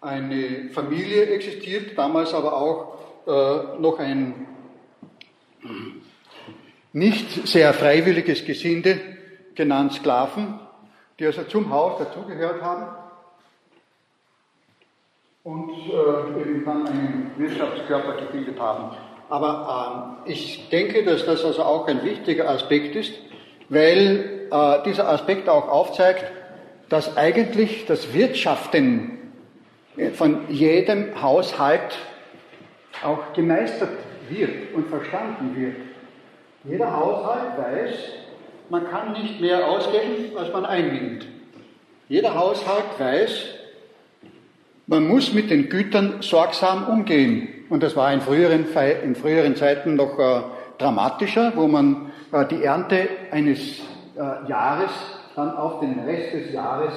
[0.04, 4.46] eine Familie existiert, damals aber auch äh, noch ein
[6.92, 9.00] nicht sehr freiwilliges Gesinde,
[9.54, 10.60] genannt Sklaven,
[11.18, 12.86] die also zum Haus dazugehört haben
[15.42, 18.96] und äh, eben dann einen Wirtschaftskörper gebildet haben.
[19.28, 23.12] Aber äh, ich denke, dass das also auch ein wichtiger Aspekt ist,
[23.68, 26.24] weil äh, dieser Aspekt auch aufzeigt,
[26.88, 29.23] dass eigentlich das Wirtschaften
[30.14, 31.98] von jedem Haushalt
[33.02, 33.90] auch gemeistert
[34.28, 35.76] wird und verstanden wird.
[36.64, 37.94] Jeder Haushalt weiß,
[38.70, 41.26] man kann nicht mehr ausgeben, als man einnimmt.
[42.08, 43.44] Jeder Haushalt weiß,
[44.86, 47.48] man muss mit den Gütern sorgsam umgehen.
[47.70, 48.66] Und das war in früheren,
[49.02, 50.42] in früheren Zeiten noch äh,
[50.78, 53.80] dramatischer, wo man äh, die Ernte eines
[54.16, 54.90] äh, Jahres
[55.34, 56.92] dann auf den Rest des Jahres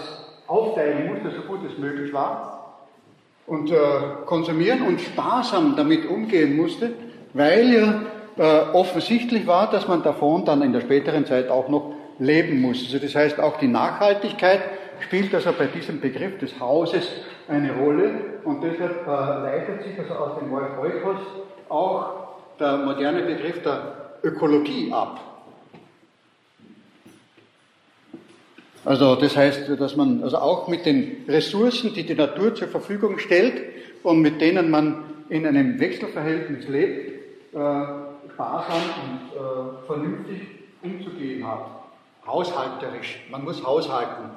[0.47, 2.56] aufteilen musste, so gut es möglich war
[3.47, 3.75] und äh,
[4.25, 6.91] konsumieren und sparsam damit umgehen musste,
[7.33, 8.01] weil ja
[8.37, 12.83] äh, offensichtlich war, dass man davon dann in der späteren Zeit auch noch leben muss.
[12.83, 14.61] Also das heißt, auch die Nachhaltigkeit
[14.99, 17.07] spielt also bei diesem Begriff des Hauses
[17.47, 18.11] eine Rolle
[18.43, 21.21] und deshalb äh, leitet sich also aus dem Wort Oikos
[21.69, 22.27] auch
[22.59, 25.36] der moderne Begriff der Ökologie ab.
[28.85, 33.19] Also das heißt, dass man also auch mit den Ressourcen, die die Natur zur Verfügung
[33.19, 33.61] stellt
[34.03, 37.11] und mit denen man in einem Wechselverhältnis lebt,
[37.53, 37.57] äh,
[38.33, 40.41] sparsam und äh, vernünftig
[40.81, 41.65] umzugehen hat.
[42.25, 43.19] Haushalterisch.
[43.29, 44.29] Man muss haushalten.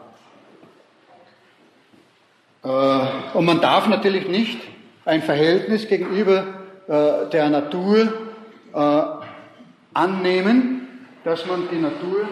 [2.63, 2.69] Äh,
[3.35, 4.59] und man darf natürlich nicht
[5.05, 6.45] ein Verhältnis gegenüber
[6.89, 8.13] äh, der Natur
[8.73, 9.03] äh,
[9.95, 12.29] annehmen, dass man die Natur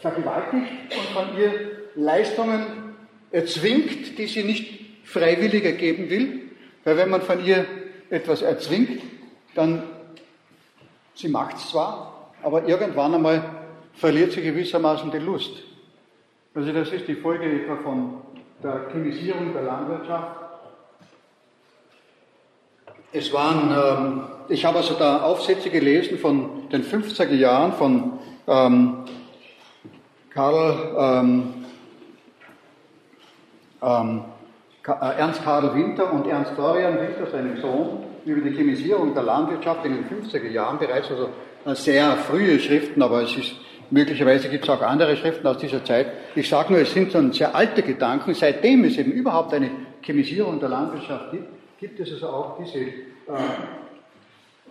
[0.00, 1.52] vergewaltigt und von ihr
[1.94, 2.66] Leistungen
[3.30, 6.40] erzwingt, die sie nicht freiwillig ergeben will.
[6.84, 7.66] Weil wenn man von ihr
[8.08, 9.02] etwas erzwingt,
[9.54, 9.82] dann,
[11.14, 13.42] sie macht es zwar, aber irgendwann einmal
[13.94, 15.50] verliert sie gewissermaßen die Lust.
[16.54, 18.14] Also das ist die Folge etwa von
[18.62, 20.40] der Chemisierung der Landwirtschaft.
[23.12, 29.04] es waren, ähm, ich habe also da Aufsätze gelesen von den 50er Jahren von ähm,
[30.32, 31.54] Karl, ähm,
[33.82, 34.22] ähm,
[34.86, 39.84] äh, Ernst Karl Winter und Ernst Florian Winter, seinem Sohn, über die Chemisierung der Landwirtschaft
[39.84, 41.30] in den 50er Jahren bereits, also
[41.64, 43.54] äh, sehr frühe Schriften, aber es ist
[43.90, 46.06] möglicherweise gibt es auch andere Schriften aus dieser Zeit.
[46.36, 48.34] Ich sage nur, es sind schon sehr alte Gedanken.
[48.34, 52.84] Seitdem es eben überhaupt eine Chemisierung der Landwirtschaft gibt, gibt es also auch diese äh,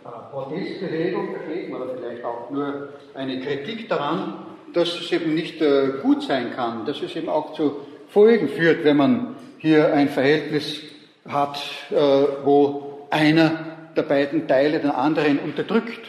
[0.05, 5.93] äh, Protestbewegung dagegen oder vielleicht auch nur eine Kritik daran, dass es eben nicht äh,
[6.01, 10.81] gut sein kann, dass es eben auch zu Folgen führt, wenn man hier ein Verhältnis
[11.27, 11.59] hat,
[11.91, 16.07] äh, wo einer der beiden Teile den anderen unterdrückt.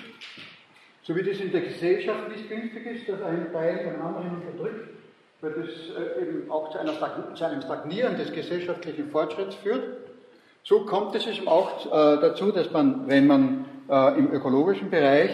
[1.02, 4.90] So wie das in der Gesellschaft nicht günstig ist, dass ein Teil den anderen unterdrückt,
[5.40, 6.92] weil das äh, eben auch zu, einer,
[7.34, 9.82] zu einem Stagnieren des gesellschaftlichen Fortschritts führt.
[10.62, 15.30] So kommt es eben auch äh, dazu, dass man, wenn man äh, im ökologischen Bereich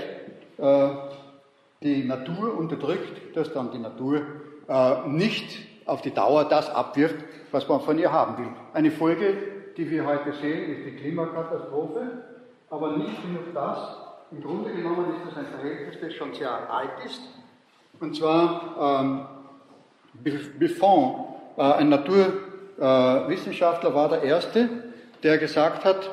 [1.82, 4.22] die Natur unterdrückt, dass dann die Natur
[4.68, 7.16] äh, nicht auf die Dauer das abwirft,
[7.52, 8.48] was man von ihr haben will.
[8.72, 9.36] Eine Folge,
[9.76, 12.24] die wir heute sehen, ist die Klimakatastrophe,
[12.70, 13.98] aber nicht nur das.
[14.32, 17.20] Im Grunde genommen ist das ein Verhältnis, das schon sehr alt ist.
[18.00, 19.26] Und zwar ähm,
[20.58, 24.68] Buffon, äh, ein Naturwissenschaftler, war der Erste,
[25.22, 26.10] der gesagt hat,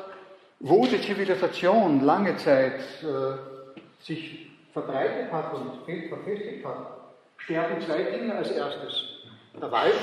[0.60, 3.34] wo die Zivilisation lange Zeit äh,
[4.02, 4.43] sich
[4.74, 6.98] verbreitet hat und verfestigt hat,
[7.38, 9.04] sterben zwei Dinge als erstes.
[9.58, 9.94] Der Wald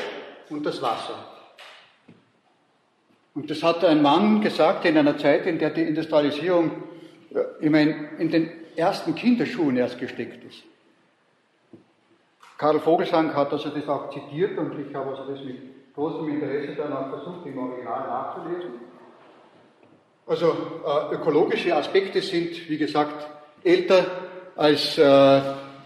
[0.50, 1.16] und das Wasser.
[3.36, 6.72] Und das hat ein Mann gesagt in einer Zeit, in der die Industrialisierung
[7.62, 10.64] äh, meine, in den ersten Kinderschuhen erst gesteckt ist.
[12.58, 16.76] Karl Vogelsang hat also das auch zitiert und ich habe also das mit großem Interesse
[16.76, 18.72] dann auch versucht, im Original nachzulesen.
[20.28, 20.56] Also
[20.86, 23.28] äh, ökologische Aspekte sind, wie gesagt,
[23.64, 24.06] älter
[24.56, 25.42] als äh,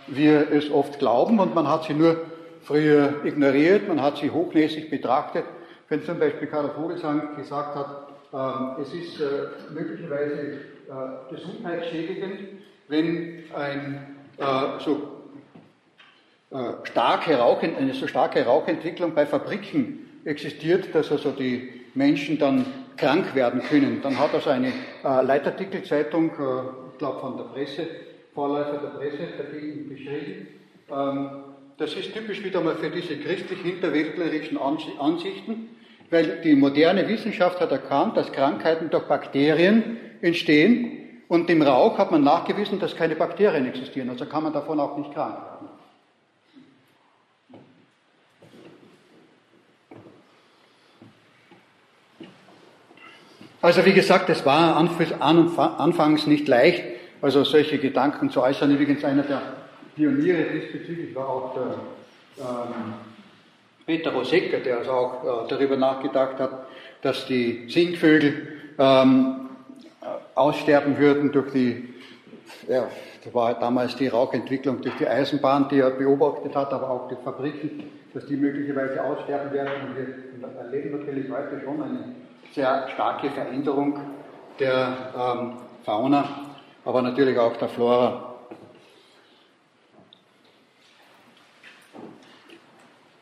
[0.08, 2.18] wir es oft glauben und man hat sie nur
[2.64, 5.46] früher ignoriert, man hat sie hochnäsig betrachtet.
[5.90, 12.40] Wenn zum Beispiel Karl Vogelsang gesagt hat, äh, es ist äh, möglicherweise äh, gesundheitsschädigend,
[12.88, 15.12] wenn ein äh, so
[16.84, 23.36] starke Rauch, eine so starke Rauchentwicklung bei Fabriken existiert, dass also die Menschen dann krank
[23.36, 24.02] werden können.
[24.02, 24.72] Dann hat also eine
[25.04, 26.32] Leitartikelzeitung,
[26.92, 27.88] ich glaube von der Presse,
[28.36, 30.48] Vorläufer der Presse dagegen beschrieben.
[30.92, 31.30] Ähm,
[31.78, 35.70] das ist typisch wieder mal für diese christlich-hinterwäldlerischen Ansichten,
[36.10, 42.12] weil die moderne Wissenschaft hat erkannt, dass Krankheiten durch Bakterien entstehen und im Rauch hat
[42.12, 45.70] man nachgewiesen, dass keine Bakterien existieren, also kann man davon auch nicht krank werden.
[53.62, 56.84] Also wie gesagt, es war anfangs nicht leicht,
[57.22, 58.72] also solche Gedanken zu äußern.
[58.72, 59.42] Übrigens einer der
[59.96, 61.76] Pioniere diesbezüglich war auch der
[62.38, 62.94] ähm,
[63.86, 66.68] Peter Rosecker, der also auch äh, darüber nachgedacht hat,
[67.02, 68.48] dass die Singvögel
[68.78, 69.50] ähm,
[70.34, 71.94] aussterben würden durch die,
[72.68, 72.88] ja,
[73.24, 77.16] das war damals die Rauchentwicklung durch die Eisenbahn, die er beobachtet hat, aber auch die
[77.24, 79.72] Fabriken, dass die möglicherweise aussterben werden.
[79.88, 82.16] Und wir erleben natürlich heute schon eine
[82.54, 84.00] sehr starke Veränderung
[84.60, 86.45] der ähm, Fauna,
[86.86, 88.36] aber natürlich auch der Flora.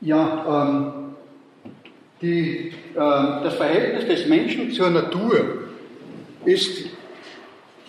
[0.02, 1.16] Ja, ähm,
[2.22, 5.70] die, äh, das Verhältnis des Menschen zur Natur
[6.44, 6.90] ist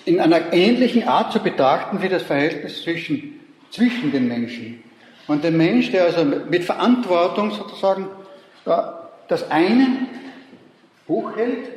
[0.04, 4.84] in einer ähnlichen Art zu betrachten wie das Verhältnis zwischen, zwischen den Menschen.
[5.26, 8.06] Und der Mensch, der also mit Verantwortung sozusagen
[8.64, 8.76] äh,
[9.26, 10.06] das eine
[11.08, 11.70] hochhält,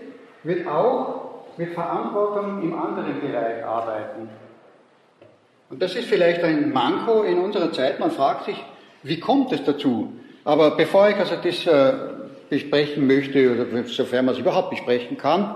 [0.44, 1.27] wird auch
[1.58, 4.30] mit Verantwortung im anderen Bereich arbeiten.
[5.70, 8.00] Und das ist vielleicht ein Manko in unserer Zeit.
[8.00, 8.64] Man fragt sich,
[9.04, 10.14] wie kommt es dazu?
[10.46, 11.94] Aber bevor ich also das äh,
[12.50, 15.56] besprechen möchte, oder sofern man es überhaupt besprechen kann,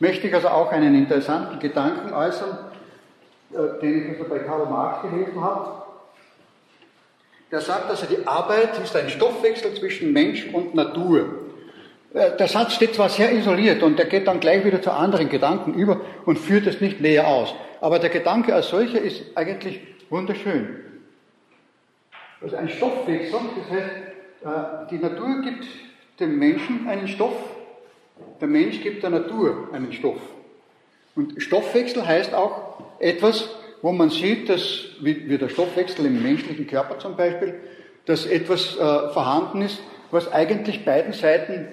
[0.00, 2.58] möchte ich also auch einen interessanten Gedanken äußern,
[3.52, 5.82] äh, den ich also bei Karl Marx gelesen habe.
[7.52, 11.43] Der sagt also, die Arbeit ist ein Stoffwechsel zwischen Mensch und Natur.
[12.14, 15.28] Äh, der Satz steht zwar sehr isoliert und der geht dann gleich wieder zu anderen
[15.28, 17.54] Gedanken über und führt es nicht näher aus.
[17.80, 20.80] Aber der Gedanke als solcher ist eigentlich wunderschön.
[22.40, 23.90] Also ein Stoffwechsel, das heißt,
[24.44, 25.66] äh, die Natur gibt
[26.20, 27.36] dem Menschen einen Stoff,
[28.40, 30.20] der Mensch gibt der Natur einen Stoff.
[31.16, 33.48] Und Stoffwechsel heißt auch etwas,
[33.82, 37.54] wo man sieht, dass, wie, der Stoffwechsel im menschlichen Körper zum Beispiel,
[38.06, 41.68] dass etwas äh, vorhanden ist, was eigentlich beiden Seiten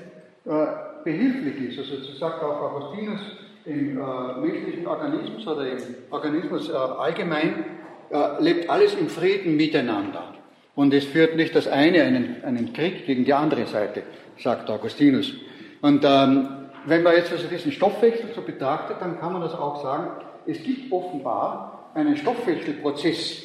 [1.04, 1.80] behilflich ist.
[1.80, 3.22] Also so sagt auch Augustinus
[3.66, 5.78] im äh, menschlichen Organismus oder im
[6.10, 7.66] Organismus äh, allgemein
[8.10, 10.34] äh, lebt alles im Frieden miteinander.
[10.74, 14.04] Und es führt nicht das eine einen, einen Krieg gegen die andere Seite,
[14.38, 15.34] sagt Augustinus.
[15.82, 16.48] Und ähm,
[16.86, 20.08] wenn man jetzt also diesen Stoffwechsel so betrachtet, dann kann man das auch sagen,
[20.48, 23.44] es gibt offenbar einen Stoffwechselprozess,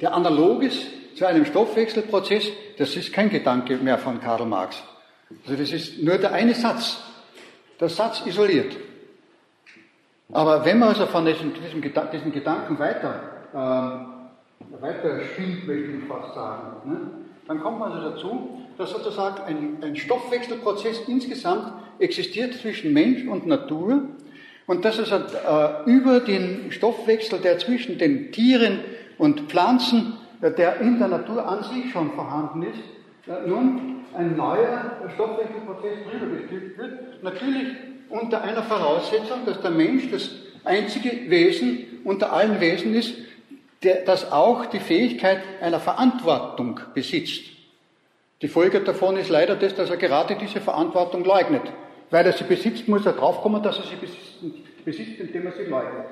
[0.00, 4.82] der analog ist zu einem Stoffwechselprozess, das ist kein Gedanke mehr von Karl Marx.
[5.44, 7.02] Also das ist nur der eine Satz,
[7.80, 8.76] der Satz isoliert.
[10.32, 13.22] Aber wenn man also von diesem, diesem, diesen Gedanken weiter,
[13.52, 17.10] äh, weiter spielt, möchte ich fast sagen, ne,
[17.46, 23.46] dann kommt man also dazu, dass sozusagen ein, ein Stoffwechselprozess insgesamt existiert zwischen Mensch und
[23.46, 24.02] Natur
[24.66, 25.20] und dass es äh,
[25.86, 28.80] über den Stoffwechsel, der zwischen den Tieren
[29.16, 32.80] und Pflanzen, äh, der in der Natur an sich schon vorhanden ist,
[33.46, 37.22] nun ein neuer Stoffwechselprozess drüber gestülpt wird.
[37.22, 37.68] Natürlich
[38.08, 40.30] unter einer Voraussetzung, dass der Mensch das
[40.64, 43.14] einzige Wesen unter allen Wesen ist,
[43.82, 47.44] der, das auch die Fähigkeit einer Verantwortung besitzt.
[48.42, 51.62] Die Folge davon ist leider das, dass er gerade diese Verantwortung leugnet.
[52.10, 55.64] Weil er sie besitzt, muss er draufkommen, dass er sie besitzt, besitzt indem er sie
[55.64, 56.06] leugnet.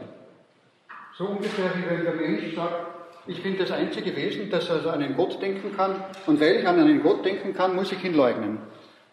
[1.17, 2.96] So ungefähr wie wenn der Mensch sagt,
[3.27, 5.97] ich bin das einzige Wesen, das also an einen Gott denken kann,
[6.27, 8.59] und weil ich an einen Gott denken kann, muss ich ihn leugnen.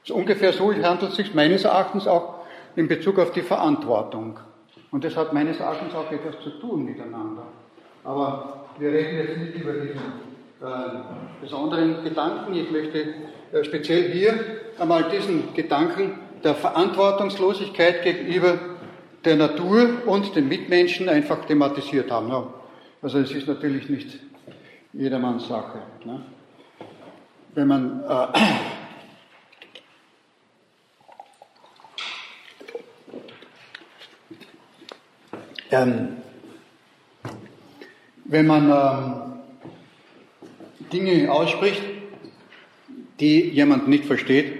[0.03, 2.41] So ungefähr so handelt es sich meines Erachtens auch
[2.76, 4.39] in Bezug auf die Verantwortung.
[4.91, 7.43] Und das hat meines Erachtens auch etwas zu tun miteinander.
[8.03, 9.97] Aber wir reden jetzt nicht über diesen
[10.61, 12.53] äh, besonderen Gedanken.
[12.53, 12.99] Ich möchte
[13.51, 14.34] äh, speziell hier
[14.78, 18.59] einmal diesen Gedanken der Verantwortungslosigkeit gegenüber
[19.26, 22.28] der Natur und den Mitmenschen einfach thematisiert haben.
[22.30, 22.47] Ja,
[23.04, 24.20] also es ist natürlich nicht
[24.93, 25.84] jedermanns Sache.
[26.06, 26.22] Ne?
[27.54, 28.39] Wenn man äh,
[35.74, 36.18] Ähm,
[38.26, 39.39] wenn man ähm,
[40.91, 41.82] Dinge ausspricht,
[43.20, 44.54] die jemand nicht versteht,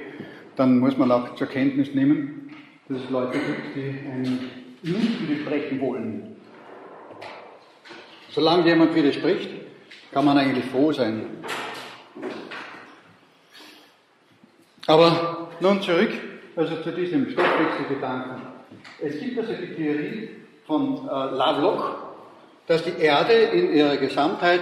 [0.56, 2.50] dann muss man auch zur Kenntnis nehmen,
[2.90, 4.40] dass es Leute gibt, die einem
[4.82, 6.33] nicht widersprechen wollen.
[8.34, 9.50] Solange jemand widerspricht,
[10.12, 11.26] kann man eigentlich froh sein.
[14.88, 16.12] Aber nun zurück,
[16.56, 18.42] also zu diesem Stoffwechselgedanken.
[19.02, 20.30] Es gibt also die Theorie,
[20.66, 22.16] von äh, Lovelock,
[22.68, 24.62] dass die Erde in ihrer Gesamtheit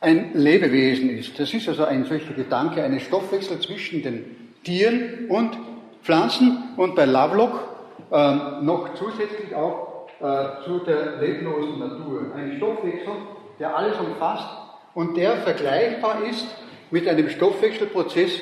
[0.00, 1.38] ein Lebewesen ist.
[1.38, 5.56] Das ist also ein solcher Gedanke, ein Stoffwechsel zwischen den Tieren und
[6.02, 7.68] Pflanzen und bei Lovelock
[8.10, 12.32] äh, noch zusätzlich auch äh, zu der leblosen Natur.
[12.34, 13.12] Ein Stoffwechsel,
[13.58, 14.48] der alles umfasst
[14.94, 16.46] und der vergleichbar ist
[16.90, 18.32] mit einem Stoffwechselprozess,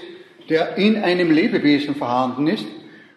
[0.49, 2.67] der in einem Lebewesen vorhanden ist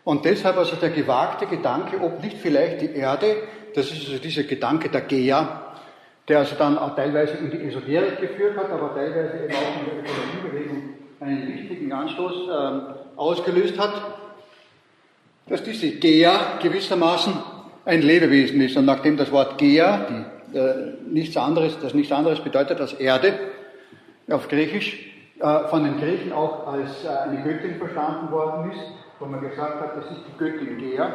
[0.04, 3.36] und deshalb also der gewagte Gedanke, ob nicht vielleicht die Erde,
[3.76, 5.76] das ist also dieser Gedanke der Gea,
[6.28, 9.86] der also dann auch teilweise in die Esoterik geführt hat, aber teilweise eben auch in
[9.86, 10.84] der Ökologiebewegung
[11.20, 14.02] einen wichtigen Anstoß äh, ausgelöst hat,
[15.48, 17.34] dass diese Gea gewissermaßen
[17.88, 18.78] ein Lebewesen ist.
[18.78, 20.06] Und nachdem das Wort Gea,
[20.54, 23.34] die, äh, nichts anderes, das nichts anderes bedeutet als Erde
[24.30, 25.10] auf Griechisch,
[25.40, 28.82] äh, von den Griechen auch als äh, eine Göttin verstanden worden ist,
[29.20, 31.14] wo man gesagt hat, das ist die Göttin Gea.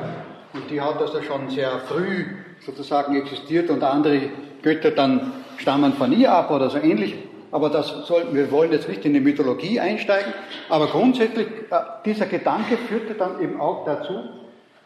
[0.54, 2.24] Und die hat also schon sehr früh
[2.64, 4.20] sozusagen existiert und andere
[4.62, 7.14] Götter dann stammen von ihr ab oder so ähnlich.
[7.50, 10.32] Aber das sollten, wir wollen jetzt nicht in die Mythologie einsteigen.
[10.70, 14.41] Aber grundsätzlich, äh, dieser Gedanke führte dann eben auch dazu,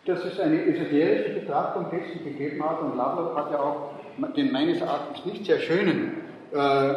[0.06, 2.80] dass es eine esoterische Betrachtung dessen gegeben hat.
[2.80, 3.90] Und Lovelock hat ja auch
[4.36, 6.12] den meines Erachtens nicht sehr schönen
[6.52, 6.94] äh,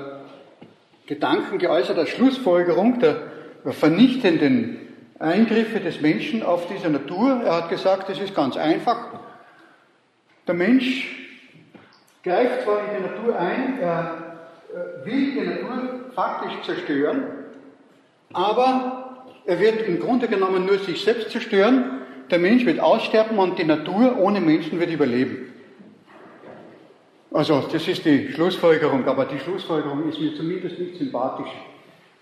[1.08, 3.18] Gedanken geäußert als Schlussfolgerung der
[3.72, 4.80] vernichtenden
[5.18, 7.42] Eingriffe des Menschen auf diese Natur.
[7.44, 9.20] Er hat gesagt, es ist ganz einfach.
[10.48, 11.30] Der Mensch
[12.24, 14.38] greift zwar in die Natur ein, er
[14.72, 17.24] äh, will die Natur faktisch zerstören,
[18.34, 21.99] aber er wird im Grunde genommen nur sich selbst zerstören.
[22.30, 25.54] Der Mensch wird aussterben und die Natur ohne Menschen wird überleben.
[27.32, 31.52] Also, das ist die Schlussfolgerung, aber die Schlussfolgerung ist mir zumindest nicht sympathisch.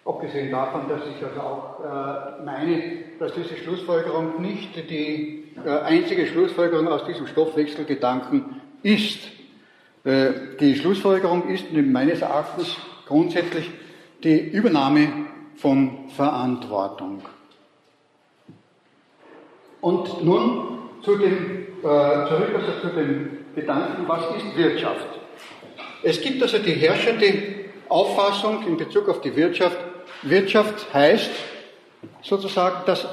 [0.05, 2.81] Abgesehen davon, dass ich also auch äh, meine,
[3.19, 9.19] dass diese Schlussfolgerung nicht die äh, einzige Schlussfolgerung aus diesem Stoffwechselgedanken ist.
[10.05, 13.69] Äh, die Schlussfolgerung ist meines Erachtens grundsätzlich
[14.23, 15.09] die Übernahme
[15.55, 17.21] von Verantwortung.
[19.87, 25.07] Und nun zu dem, äh, zurück also zu dem Gedanken, was ist Wirtschaft?
[26.03, 27.33] Es gibt also die herrschende
[27.87, 29.77] Auffassung in Bezug auf die Wirtschaft,
[30.23, 31.31] Wirtschaft heißt
[32.21, 33.07] sozusagen, dass,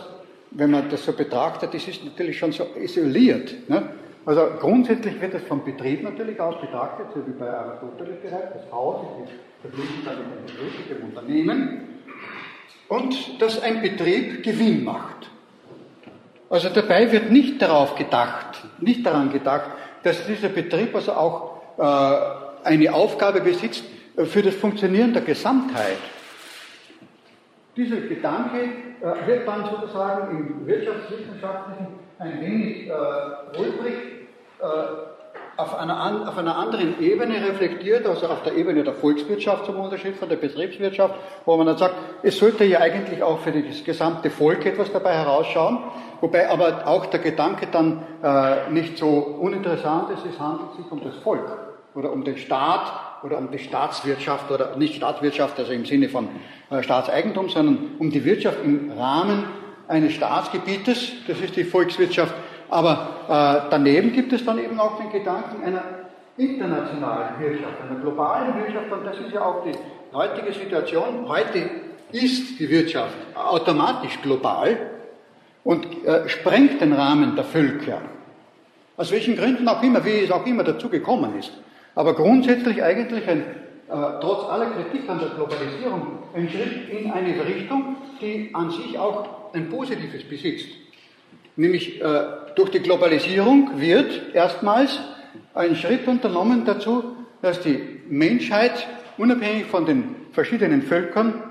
[0.51, 3.55] wenn man das so betrachtet, das ist natürlich schon so isoliert.
[3.69, 3.91] Ne?
[4.27, 8.73] Also grundsätzlich wird es vom Betrieb natürlich aus betrachtet, so wie bei Aristoteles bereits, das
[8.73, 11.81] Haus ist verglichen damit ein Betrieb mit dem Unternehmen
[12.89, 15.31] und dass ein Betrieb Gewinn macht.
[16.55, 19.73] Also dabei wird nicht darauf gedacht, nicht daran gedacht,
[20.05, 23.83] dass dieser Betrieb also auch äh, eine Aufgabe besitzt
[24.27, 25.97] für das Funktionieren der Gesamtheit.
[27.77, 31.89] Dieser Gedanke äh, wird dann sozusagen im Wirtschaftswissenschaftlichen
[32.21, 32.93] ein wenig äh,
[33.59, 33.95] holprig
[34.61, 34.65] äh,
[35.57, 40.17] auf, einer, auf einer anderen Ebene reflektiert, also auf der Ebene der Volkswirtschaft zum Unterschied
[40.17, 44.31] von der Betriebswirtschaft, wo man dann sagt, es sollte ja eigentlich auch für das gesamte
[44.31, 45.79] Volk etwas dabei herausschauen,
[46.21, 51.03] wobei aber auch der Gedanke dann äh, nicht so uninteressant ist, es handelt sich um
[51.03, 51.59] das Volk
[51.95, 52.93] oder um den Staat
[53.23, 56.29] oder um die Staatswirtschaft oder nicht Staatswirtschaft, also im Sinne von
[56.71, 59.45] äh, Staatseigentum, sondern um die Wirtschaft im Rahmen
[59.89, 62.35] eines Staatsgebietes, das ist die Volkswirtschaft,
[62.75, 65.85] aber äh, daneben gibt es dann eben auch den Gedanken einer
[66.37, 68.91] internationalen Wirtschaft, einer globalen Wirtschaft.
[68.91, 69.73] Und das ist ja auch die
[70.13, 71.29] heutige Situation.
[71.29, 71.71] Heute
[72.11, 74.77] ist die Wirtschaft automatisch global
[75.63, 78.01] und äh, sprengt den Rahmen der Völker.
[78.97, 81.53] Aus welchen Gründen auch immer, wie es auch immer dazu gekommen ist.
[81.95, 87.47] Aber grundsätzlich eigentlich ein, äh, trotz aller Kritik an der Globalisierung ein Schritt in eine
[87.47, 90.71] Richtung, die an sich auch ein Positives besitzt.
[91.57, 95.01] Nämlich äh, durch die Globalisierung wird erstmals
[95.55, 98.87] ein Schritt unternommen dazu, dass die Menschheit
[99.19, 101.43] unabhängig von den verschiedenen Völkern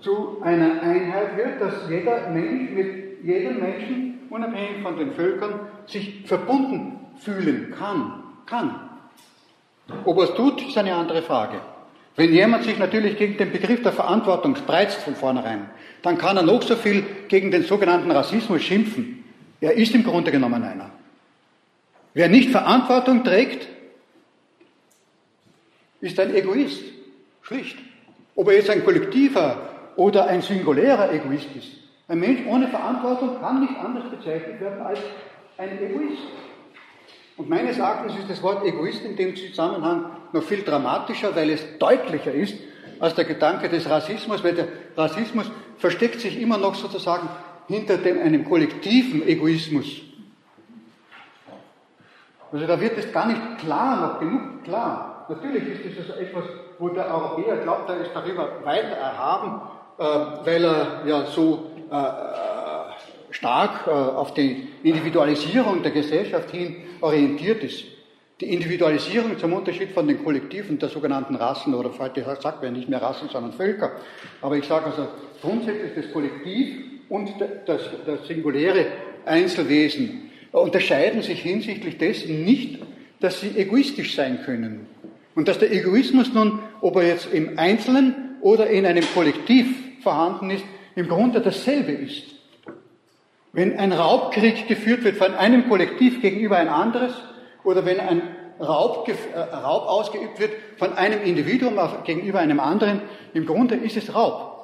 [0.00, 6.24] zu einer Einheit wird, dass jeder Mensch mit jedem Menschen, unabhängig von den Völkern, sich
[6.26, 8.22] verbunden fühlen kann.
[8.44, 8.74] kann.
[10.04, 11.60] Ob er es tut, ist eine andere Frage.
[12.16, 15.70] Wenn jemand sich natürlich gegen den Begriff der Verantwortung spreizt von vornherein,
[16.02, 19.24] dann kann er noch so viel gegen den sogenannten Rassismus schimpfen.
[19.66, 20.92] Er ist im Grunde genommen einer.
[22.14, 23.66] Wer nicht Verantwortung trägt,
[26.00, 26.84] ist ein Egoist.
[27.42, 27.76] Schlicht.
[28.36, 31.66] Ob er jetzt ein kollektiver oder ein singulärer Egoist ist.
[32.06, 35.00] Ein Mensch ohne Verantwortung kann nicht anders bezeichnet werden als
[35.58, 36.22] ein Egoist.
[37.36, 41.76] Und meines Erachtens ist das Wort Egoist in dem Zusammenhang noch viel dramatischer, weil es
[41.80, 42.54] deutlicher ist
[43.00, 47.28] als der Gedanke des Rassismus, weil der Rassismus versteckt sich immer noch sozusagen
[47.68, 50.02] hinter dem, einem kollektiven Egoismus.
[52.52, 55.26] Also da wird es gar nicht klar, noch genug klar.
[55.28, 56.44] Natürlich ist das also etwas,
[56.78, 59.60] wo der Europäer glaubt, er ist darüber weiter erhaben,
[59.98, 60.02] äh,
[60.46, 62.66] weil er ja so äh, äh
[63.30, 67.84] stark äh, auf die Individualisierung der Gesellschaft hin orientiert ist.
[68.40, 72.88] Die Individualisierung zum Unterschied von den Kollektiven der sogenannten Rassen, oder heute sagt man nicht
[72.88, 73.92] mehr Rassen, sondern Völker.
[74.40, 75.08] Aber ich sage also,
[75.42, 77.30] grundsätzlich das Kollektiv und
[77.66, 78.86] das, das singuläre
[79.24, 82.78] Einzelwesen unterscheiden sich hinsichtlich dessen nicht,
[83.20, 84.86] dass sie egoistisch sein können.
[85.34, 89.66] Und dass der Egoismus nun, ob er jetzt im Einzelnen oder in einem Kollektiv
[90.02, 92.24] vorhanden ist, im Grunde dasselbe ist.
[93.52, 97.14] Wenn ein Raubkrieg geführt wird von einem Kollektiv gegenüber ein anderes,
[97.64, 98.22] oder wenn ein
[98.60, 103.02] Raub, äh, Raub ausgeübt wird von einem Individuum gegenüber einem anderen,
[103.34, 104.55] im Grunde ist es Raub.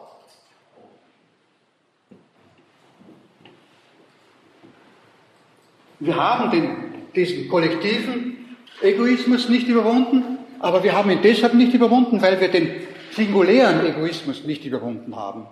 [6.04, 6.76] Wir haben den,
[7.14, 12.72] diesen kollektiven Egoismus nicht überwunden, aber wir haben ihn deshalb nicht überwunden, weil wir den
[13.12, 15.46] singulären Egoismus nicht überwunden haben.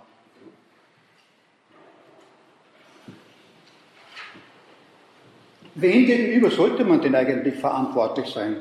[5.75, 8.57] Wem gegenüber sollte man denn eigentlich verantwortlich sein?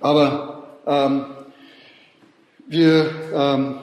[0.00, 1.26] Aber ähm,
[2.66, 3.78] wir ähm,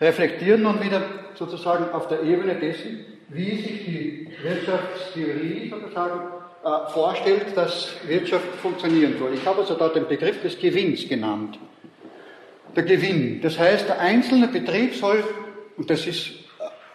[0.00, 6.20] reflektieren nun wieder sozusagen auf der Ebene dessen, wie sich die Wirtschaftstheorie sozusagen
[6.64, 9.34] äh, vorstellt, dass Wirtschaft funktionieren soll.
[9.34, 11.58] Ich habe also da den Begriff des Gewinns genannt.
[12.76, 13.40] Der Gewinn.
[13.42, 15.22] Das heißt, der einzelne Betrieb soll,
[15.76, 16.32] und das ist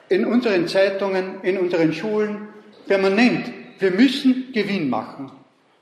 [0.09, 2.49] in unseren Zeitungen, in unseren Schulen
[2.87, 3.51] permanent.
[3.79, 5.31] Wir müssen Gewinn machen.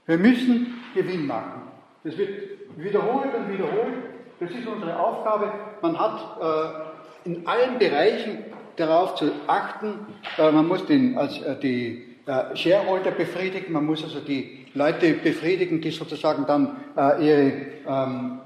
[0.06, 1.64] Wir müssen Gewinn machen.
[2.04, 2.30] Das wird
[2.76, 3.94] wiederholt und wiederholt.
[4.40, 5.52] Das ist unsere Aufgabe.
[5.82, 6.87] Man hat äh,
[7.28, 8.38] in allen Bereichen
[8.78, 10.08] darauf zu achten.
[10.38, 13.74] Äh, man muss den, als, äh, die äh, Shareholder befriedigen.
[13.74, 16.78] Man muss also die Leute befriedigen, die sozusagen dann
[17.20, 17.52] ihre
[17.88, 18.40] ähm,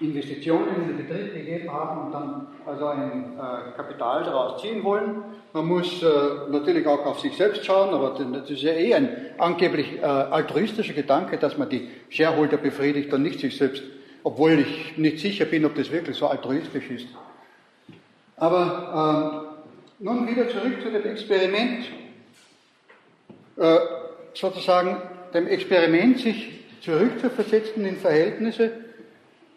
[0.00, 3.36] Investitionen in den Betrieb gegeben haben und dann also ein
[3.76, 5.24] Kapital daraus ziehen wollen.
[5.52, 6.06] Man muss äh,
[6.50, 10.94] natürlich auch auf sich selbst schauen, aber das ist ja eh ein angeblich äh, altruistischer
[10.94, 13.82] Gedanke, dass man die Shareholder befriedigt und nicht sich selbst,
[14.22, 17.08] obwohl ich nicht sicher bin, ob das wirklich so altruistisch ist.
[18.36, 19.54] Aber
[20.04, 21.86] Nun wieder zurück zu dem Experiment,
[23.56, 23.78] äh,
[24.34, 24.96] sozusagen
[25.32, 28.72] dem Experiment, sich zurückzuversetzen in Verhältnisse,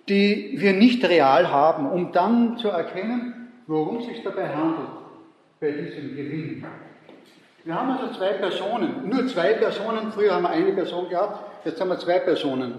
[0.07, 4.87] die wir nicht real haben, um dann zu erkennen, worum es sich dabei handelt
[5.59, 6.63] bei diesem Gewinn.
[7.65, 11.81] Wir haben also zwei Personen, nur zwei Personen, früher haben wir eine Person gehabt, jetzt
[11.81, 12.75] haben wir zwei Personen.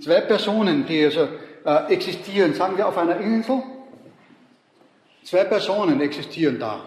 [0.00, 1.28] Zwei Personen, die also
[1.64, 3.62] äh, existieren, sagen wir auf einer Insel,
[5.26, 6.80] zwei Personen existieren da.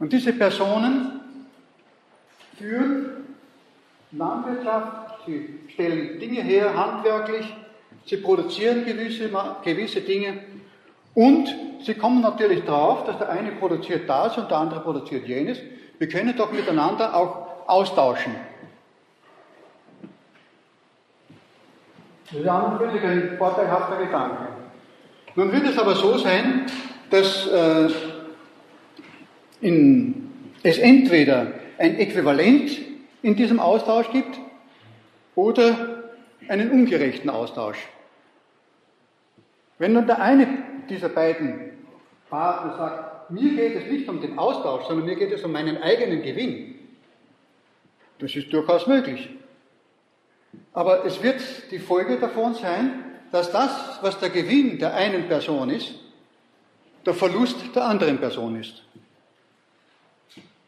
[0.00, 1.20] Und diese Personen
[2.58, 3.24] führen
[4.10, 7.54] Landwirtschaft, sie stellen Dinge her, handwerklich,
[8.04, 9.30] sie produzieren gewisse,
[9.62, 10.40] gewisse Dinge
[11.14, 11.54] und
[11.84, 15.58] sie kommen natürlich drauf, dass der eine produziert das und der andere produziert jenes.
[15.98, 18.34] Wir können doch miteinander auch austauschen.
[22.30, 24.63] Das ist ein vorteilhafter Gedanke.
[25.36, 26.66] Nun wird es aber so sein,
[27.10, 27.88] dass äh,
[29.60, 30.30] in,
[30.62, 32.78] es entweder ein Äquivalent
[33.22, 34.38] in diesem Austausch gibt
[35.34, 36.04] oder
[36.48, 37.78] einen ungerechten Austausch.
[39.78, 40.46] Wenn nun der eine
[40.88, 41.72] dieser beiden
[42.30, 45.82] Partner sagt, mir geht es nicht um den Austausch, sondern mir geht es um meinen
[45.82, 46.76] eigenen Gewinn,
[48.18, 49.30] das ist durchaus möglich.
[50.72, 55.68] Aber es wird die Folge davon sein, dass das, was der Gewinn der einen Person
[55.68, 55.92] ist,
[57.04, 58.84] der Verlust der anderen Person ist.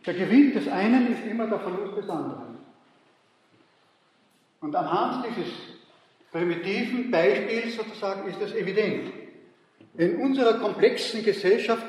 [0.05, 2.59] Der Gewinn des einen ist immer der Verlust des anderen.
[4.61, 5.53] Und anhand dieses
[6.33, 9.13] primitiven Beispiels sozusagen ist das evident.
[9.97, 11.87] In unserer komplexen Gesellschaft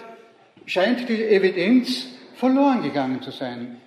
[0.67, 2.05] scheint die Evidenz
[2.35, 3.81] verloren gegangen zu sein.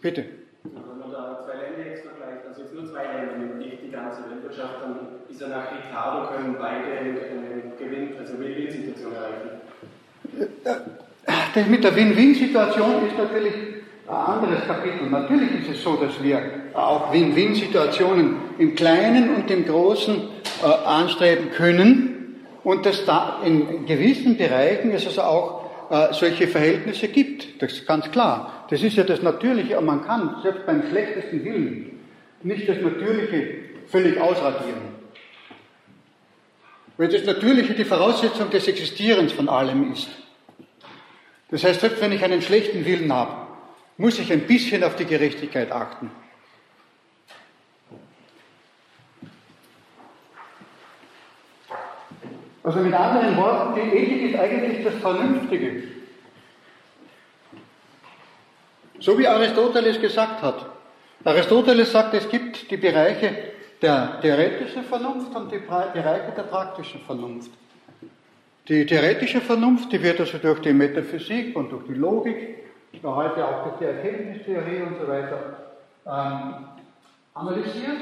[0.00, 0.39] Bitte.
[0.64, 4.20] Wenn man da zwei Länder jetzt vergleicht, also jetzt nur zwei Länder, nicht die ganze
[4.28, 9.60] Weltwirtschaft, dann ist er nach Ricardo können beide einen Gewinn, also Win-Win-Situation erreichen.
[11.54, 13.54] Das mit der Win-Win-Situation ist natürlich
[14.06, 15.08] ein anderes Kapitel.
[15.08, 16.42] Natürlich ist es so, dass wir
[16.74, 20.16] auch Win-Win-Situationen im Kleinen und im Großen
[20.62, 25.59] äh, anstreben können und dass da in gewissen Bereichen es also auch
[25.90, 27.60] äh, solche Verhältnisse gibt.
[27.60, 28.66] Das ist ganz klar.
[28.70, 31.98] Das ist ja das Natürliche, aber man kann selbst beim schlechtesten Willen
[32.42, 33.54] nicht das Natürliche
[33.88, 35.00] völlig ausradieren.
[36.96, 40.08] Weil das Natürliche die Voraussetzung des Existierens von allem ist.
[41.50, 43.48] Das heißt, selbst wenn ich einen schlechten Willen habe,
[43.96, 46.10] muss ich ein bisschen auf die Gerechtigkeit achten.
[52.62, 55.82] Also mit anderen Worten, die Ethik ist eigentlich das Vernünftige.
[58.98, 60.66] So wie Aristoteles gesagt hat.
[61.24, 63.34] Aristoteles sagt, es gibt die Bereiche
[63.80, 67.50] der theoretischen Vernunft und die Bereiche der praktischen Vernunft.
[68.68, 72.58] Die theoretische Vernunft, die wird also durch die Metaphysik und durch die Logik,
[73.02, 75.72] heute auch durch die Erkenntnistheorie und so weiter,
[76.06, 76.66] ähm,
[77.32, 78.00] analysiert.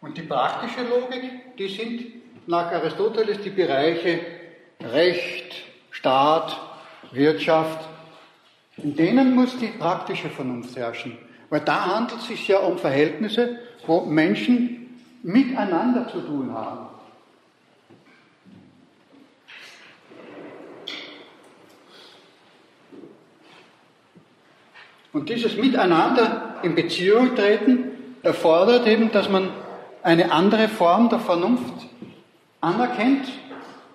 [0.00, 4.20] Und die praktische Logik, die sind nach Aristoteles die Bereiche
[4.80, 5.54] Recht,
[5.90, 6.56] Staat,
[7.12, 7.88] Wirtschaft.
[8.76, 11.16] In denen muss die praktische Vernunft herrschen.
[11.48, 16.86] Weil da handelt es sich ja um Verhältnisse, wo Menschen miteinander zu tun haben.
[25.12, 27.92] Und dieses Miteinander in Beziehung treten
[28.22, 29.48] erfordert eben, dass man
[30.02, 31.86] eine andere Form der Vernunft
[32.66, 33.28] anerkennt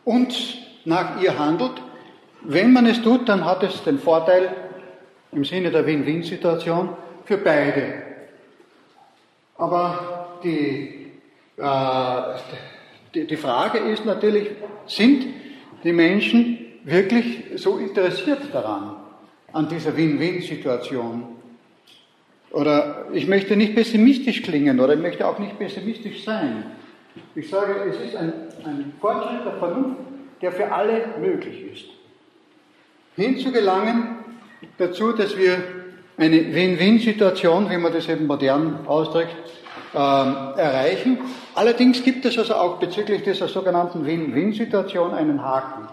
[0.05, 0.33] und
[0.85, 1.81] nach ihr handelt.
[2.41, 4.55] Wenn man es tut, dann hat es den Vorteil
[5.31, 6.89] im Sinne der Win-Win-Situation
[7.25, 8.01] für beide.
[9.57, 11.11] Aber die,
[11.57, 12.21] äh,
[13.13, 14.49] die, die Frage ist natürlich,
[14.87, 15.27] sind
[15.83, 19.01] die Menschen wirklich so interessiert daran?
[19.53, 21.23] an dieser Win-Win-Situation.
[22.51, 26.65] Oder ich möchte nicht pessimistisch klingen oder ich möchte auch nicht pessimistisch sein.
[27.35, 28.33] Ich sage, es ist ein,
[28.65, 29.99] ein Fortschritt der Vernunft,
[30.41, 31.85] der für alle möglich ist.
[33.15, 34.17] Hinzugelangen
[34.77, 35.63] dazu, dass wir
[36.17, 39.35] eine Win-Win-Situation, wie man das eben modern ausdrückt,
[39.93, 41.19] äh, erreichen.
[41.55, 45.87] Allerdings gibt es also auch bezüglich dieser sogenannten Win-Win-Situation einen Haken.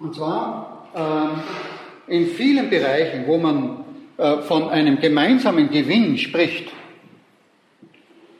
[0.00, 1.42] Und zwar ähm,
[2.08, 3.84] in vielen Bereichen, wo man
[4.16, 6.72] äh, von einem gemeinsamen Gewinn spricht,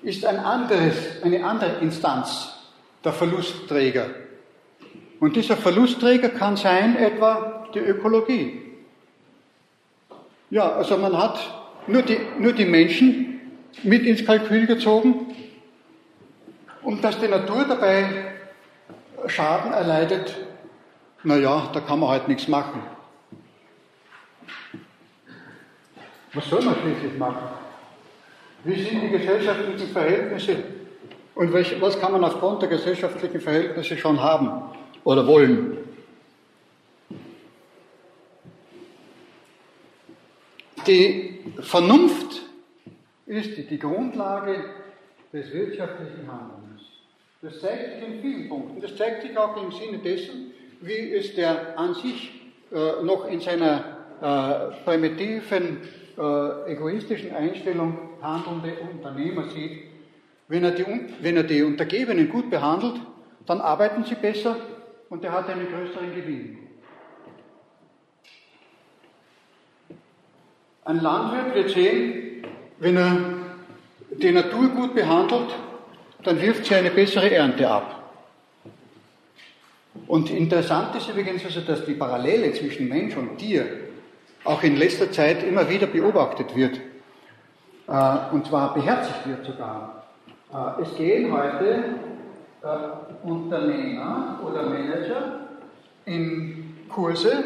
[0.03, 2.62] ist ein anderes, eine andere Instanz
[3.05, 4.11] der Verlustträger.
[5.21, 8.61] Und dieser Verlustträger kann sein etwa die Ökologie.
[10.51, 11.39] Ja, also man hat
[11.87, 13.41] nur die, nur die Menschen
[13.83, 15.35] mit ins Kalkül gezogen
[16.83, 18.35] und dass die Natur dabei
[19.29, 20.35] Schaden erleidet,
[21.23, 22.83] naja, da kann man halt nichts machen.
[26.35, 27.49] Was soll man schließlich machen?
[28.65, 30.57] Wie sind die gesellschaftlichen Verhältnisse
[31.35, 34.63] und was kann man aufgrund der gesellschaftlichen Verhältnisse schon haben
[35.05, 35.79] oder wollen?
[40.87, 42.43] Die Vernunft
[43.27, 44.65] ist die Grundlage
[45.33, 46.83] des wirtschaftlichen Handelns.
[47.41, 48.81] Das zeigt sich in vielen Punkten.
[48.81, 53.41] Das zeigt sich auch im Sinne dessen, wie es der an sich äh, noch in
[53.41, 53.85] seiner
[54.21, 55.79] äh, primitiven,
[56.19, 59.92] äh, egoistischen Einstellung handelnde Unternehmer sieht.
[60.53, 60.85] Wenn er, die,
[61.23, 63.01] wenn er die Untergebenen gut behandelt,
[63.47, 64.55] dann arbeiten sie besser
[65.09, 66.59] und er hat einen größeren Gewinn.
[70.85, 72.47] Ein Landwirt wird sehen,
[72.81, 73.17] wenn er
[74.11, 75.55] die Natur gut behandelt,
[76.23, 78.13] dann wirft sie eine bessere Ernte ab.
[80.07, 83.65] Und interessant ist übrigens also, dass die Parallele zwischen Mensch und Tier
[84.45, 86.79] auch in letzter Zeit immer wieder beobachtet wird.
[87.89, 90.02] Äh, und zwar beherzigt wird sogar.
[90.53, 91.85] Äh, es gehen heute
[92.63, 95.41] äh, Unternehmer oder Manager
[96.05, 97.45] in Kurse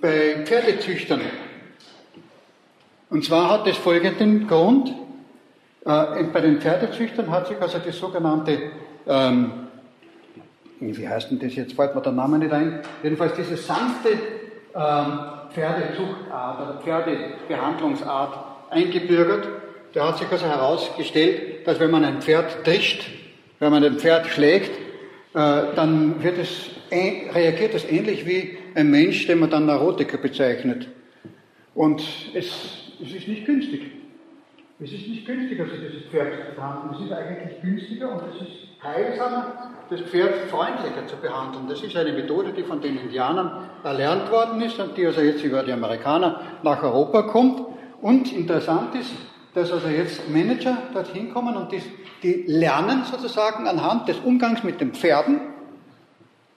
[0.00, 1.20] bei Pferdezüchtern.
[3.10, 4.94] Und zwar hat es folgenden Grund.
[5.82, 8.70] bei den Pferdezüchtern hat sich also die sogenannte
[9.06, 9.60] ähm,
[10.80, 14.10] wie heißt denn das jetzt, fällt mir der Name nicht ein, jedenfalls diese sanfte
[14.74, 15.20] ähm,
[15.52, 18.38] Pferdezuchtart oder Pferdebehandlungsart
[18.70, 19.48] eingebürgert.
[19.92, 23.10] Da hat sich also herausgestellt, dass wenn man ein Pferd trischt,
[23.58, 24.70] wenn man ein Pferd schlägt,
[25.34, 30.88] äh, dann wird es, reagiert es ähnlich wie ein Mensch, den man dann Neurotiker bezeichnet.
[31.74, 32.00] Und
[32.34, 32.46] es,
[33.02, 33.82] es ist nicht günstig.
[34.82, 36.94] Es ist nicht günstiger, sich dieses Pferd zu behandeln.
[36.94, 41.68] Es ist eigentlich günstiger und es ist heilsamer, das Pferd freundlicher zu behandeln.
[41.68, 45.44] Das ist eine Methode, die von den Indianern erlernt worden ist und die also jetzt
[45.44, 47.60] über die Amerikaner nach Europa kommt.
[48.00, 49.12] Und interessant ist,
[49.54, 51.82] dass also jetzt Manager dorthin kommen und die,
[52.22, 55.40] die lernen sozusagen anhand des Umgangs mit den Pferden,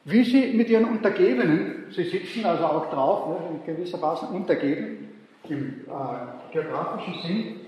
[0.06, 5.10] wie sie mit ihren Untergebenen, sie sitzen also auch drauf, ne, in gewisser Weise untergeben,
[5.50, 7.60] im äh, geografischen Sinn,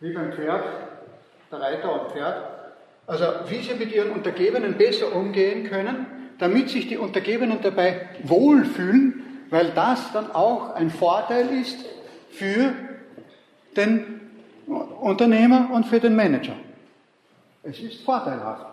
[0.00, 0.64] wie beim Pferd,
[1.50, 2.42] der Reiter und Pferd,
[3.06, 6.06] also wie sie mit ihren Untergebenen besser umgehen können,
[6.38, 11.84] damit sich die Untergebenen dabei wohlfühlen, weil das dann auch ein Vorteil ist
[12.30, 12.72] für
[13.76, 14.20] den
[14.66, 16.56] Unternehmer und für den Manager.
[17.62, 18.66] Es ist vorteilhaft.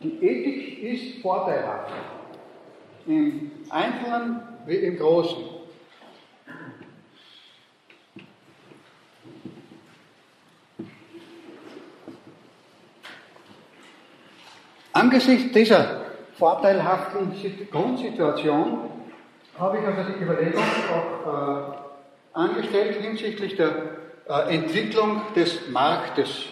[0.00, 1.92] Die Ethik ist vorteilhaft.
[3.06, 5.36] Im Einzelnen wie im Großen.
[14.92, 16.06] Angesichts dieser
[16.38, 17.32] vorteilhaften
[17.70, 18.78] Grundsituation
[19.58, 26.46] habe ich also die Überlegung auch äh, angestellt hinsichtlich der Entwicklung des Marktes.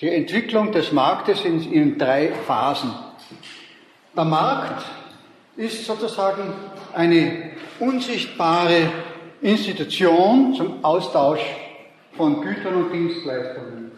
[0.00, 2.94] Die Entwicklung des Marktes in, in drei Phasen.
[4.14, 4.84] Der Markt
[5.56, 6.52] ist sozusagen
[6.94, 8.90] eine unsichtbare
[9.40, 11.40] Institution zum Austausch
[12.16, 13.92] von Gütern und Dienstleistungen.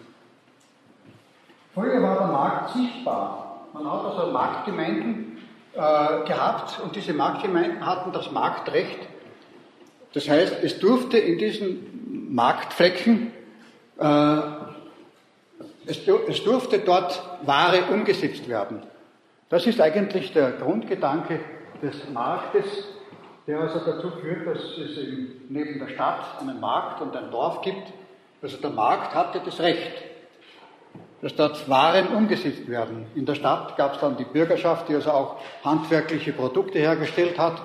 [1.74, 3.66] Früher war der Markt sichtbar.
[3.72, 5.38] Man hat also Marktgemeinden
[5.72, 5.78] äh,
[6.28, 8.98] gehabt und diese Marktgemeinden hatten das Marktrecht.
[10.12, 11.91] Das heißt, es durfte in diesen
[12.32, 13.32] Marktflecken,
[13.98, 14.38] äh,
[15.86, 18.82] es, es durfte dort Ware umgesetzt werden.
[19.48, 21.40] Das ist eigentlich der Grundgedanke
[21.82, 22.64] des Marktes,
[23.46, 24.98] der also dazu führt, dass es
[25.48, 27.92] neben der Stadt einen Markt und ein Dorf gibt.
[28.40, 30.12] Also der Markt hatte das Recht
[31.22, 33.06] dass dort Waren umgesetzt werden.
[33.14, 37.62] In der Stadt gab es dann die Bürgerschaft, die also auch handwerkliche Produkte hergestellt hat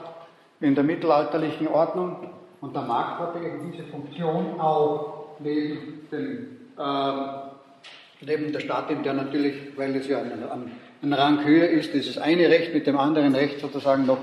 [0.61, 2.29] in der mittelalterlichen Ordnung.
[2.61, 9.03] Und der Markt hatte eben diese Funktion auch neben, dem, äh, neben der Stadt, in
[9.03, 12.97] der natürlich, weil es ja ein, ein, Rang höher ist, dieses eine Recht mit dem
[12.97, 14.19] anderen Recht sozusagen noch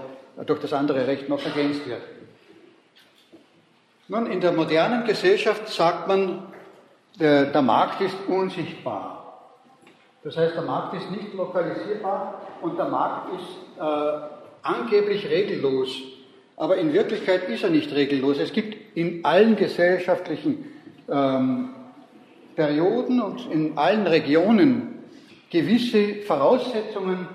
[0.46, 2.02] durch das andere Recht noch ergänzt wird.
[4.08, 6.42] Nun, in der modernen Gesellschaft sagt man,
[7.18, 9.14] der, der Markt ist unsichtbar.
[10.24, 14.28] Das heißt, der Markt ist nicht lokalisierbar und der Markt ist äh,
[14.62, 16.13] angeblich regellos.
[16.56, 18.38] Aber in Wirklichkeit ist er nicht regellos.
[18.38, 20.64] Es gibt in allen gesellschaftlichen
[21.08, 21.70] ähm,
[22.54, 25.00] Perioden und in allen Regionen
[25.50, 27.26] gewisse Voraussetzungen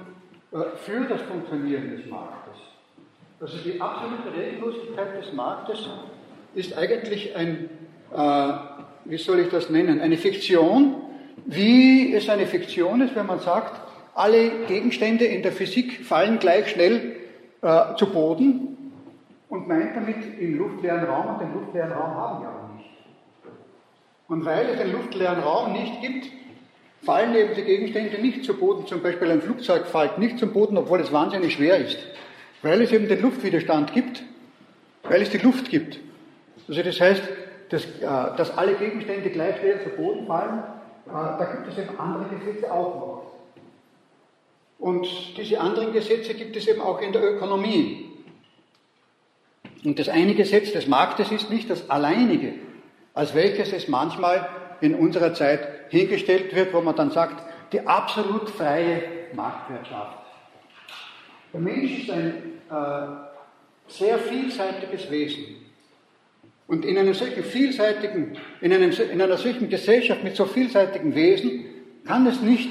[0.51, 2.55] äh, für das Funktionieren des Marktes.
[3.41, 5.87] Also die absolute Regellosigkeit des Marktes
[6.55, 7.69] ist eigentlich ein,
[8.15, 8.53] äh,
[9.05, 10.95] wie soll ich das nennen, eine Fiktion,
[11.45, 13.81] wie es eine Fiktion ist, wenn man sagt,
[14.15, 17.15] alle Gegenstände in der Physik fallen gleich schnell
[17.61, 18.77] äh, zu Boden
[19.49, 22.89] und meint damit im luftleeren Raum und den luftleeren Raum haben wir auch nicht.
[24.27, 26.27] Und weil es den luftleeren Raum nicht gibt,
[27.03, 28.85] fallen eben die Gegenstände nicht zu Boden.
[28.85, 31.97] Zum Beispiel ein Flugzeug fällt nicht zum Boden, obwohl es wahnsinnig schwer ist.
[32.61, 34.23] Weil es eben den Luftwiderstand gibt,
[35.03, 35.99] weil es die Luft gibt.
[36.67, 37.23] Also das heißt,
[37.69, 40.59] dass, äh, dass alle Gegenstände gleich schwer zu Boden fallen,
[41.07, 43.23] äh, da gibt es eben andere Gesetze auch noch.
[44.77, 48.08] Und diese anderen Gesetze gibt es eben auch in der Ökonomie.
[49.83, 52.53] Und das eine Gesetz des Marktes ist nicht das alleinige,
[53.13, 54.47] als welches es manchmal
[54.81, 59.01] in unserer Zeit hingestellt wird, wo man dann sagt, die absolut freie
[59.33, 60.17] Marktwirtschaft.
[61.53, 62.33] Der Mensch ist ein
[62.69, 63.29] äh,
[63.87, 65.43] sehr vielseitiges Wesen.
[66.67, 71.65] Und in einer solchen vielseitigen, in, einem, in einer solchen Gesellschaft mit so vielseitigen Wesen
[72.05, 72.69] kann es nicht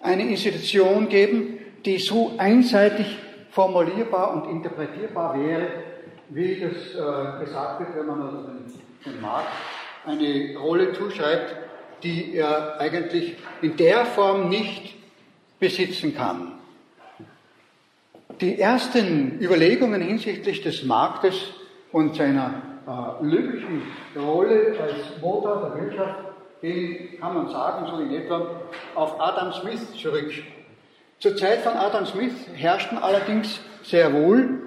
[0.00, 3.18] eine Institution geben, die so einseitig
[3.50, 5.68] formulierbar und interpretierbar wäre,
[6.34, 8.72] wie das äh, gesagt wird, wenn man also den,
[9.04, 9.48] den Markt
[10.06, 11.54] eine Rolle zuschreibt,
[12.02, 14.94] die er eigentlich in der Form nicht
[15.60, 16.52] besitzen kann.
[18.40, 21.34] Die ersten Überlegungen hinsichtlich des Marktes
[21.92, 23.82] und seiner äh, löblichen
[24.16, 26.18] Rolle als Motor der Wirtschaft
[26.62, 28.62] gehen, kann man sagen, so in etwa
[28.94, 30.32] auf Adam Smith zurück.
[31.18, 34.61] Zur Zeit von Adam Smith herrschten allerdings sehr wohl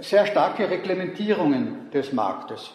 [0.00, 2.72] sehr starke Reglementierungen des Marktes.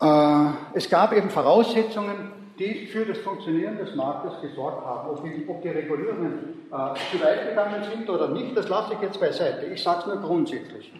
[0.00, 5.10] Äh, es gab eben Voraussetzungen, die für das Funktionieren des Marktes gesorgt haben.
[5.10, 6.76] Ob die, ob die Regulierungen äh,
[7.10, 9.66] zu weit gegangen sind oder nicht, das lasse ich jetzt beiseite.
[9.66, 10.92] Ich sage es nur grundsätzlich.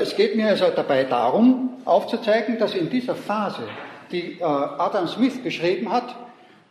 [0.00, 3.62] Es geht mir also dabei darum, aufzuzeigen, dass in dieser Phase,
[4.10, 6.14] die äh, Adam Smith beschrieben hat,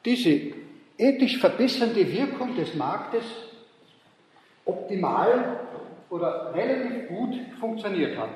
[0.05, 0.53] diese
[0.97, 3.23] ethisch verbessernde Wirkung des Marktes
[4.65, 5.59] optimal
[6.11, 8.35] oder relativ gut funktioniert hat.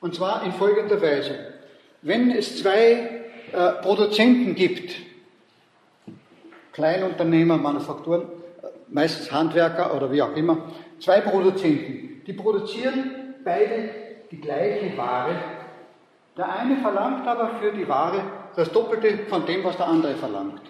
[0.00, 1.54] Und zwar in folgender Weise.
[2.02, 3.22] Wenn es zwei
[3.52, 4.94] äh, Produzenten gibt,
[6.72, 8.26] Kleinunternehmer, Manufakturen,
[8.88, 10.58] meistens Handwerker oder wie auch immer,
[11.00, 13.90] zwei Produzenten, die produzieren beide
[14.30, 15.36] die gleiche Ware.
[16.36, 18.22] Der eine verlangt aber für die Ware
[18.56, 20.60] das Doppelte von dem, was der andere verlangt.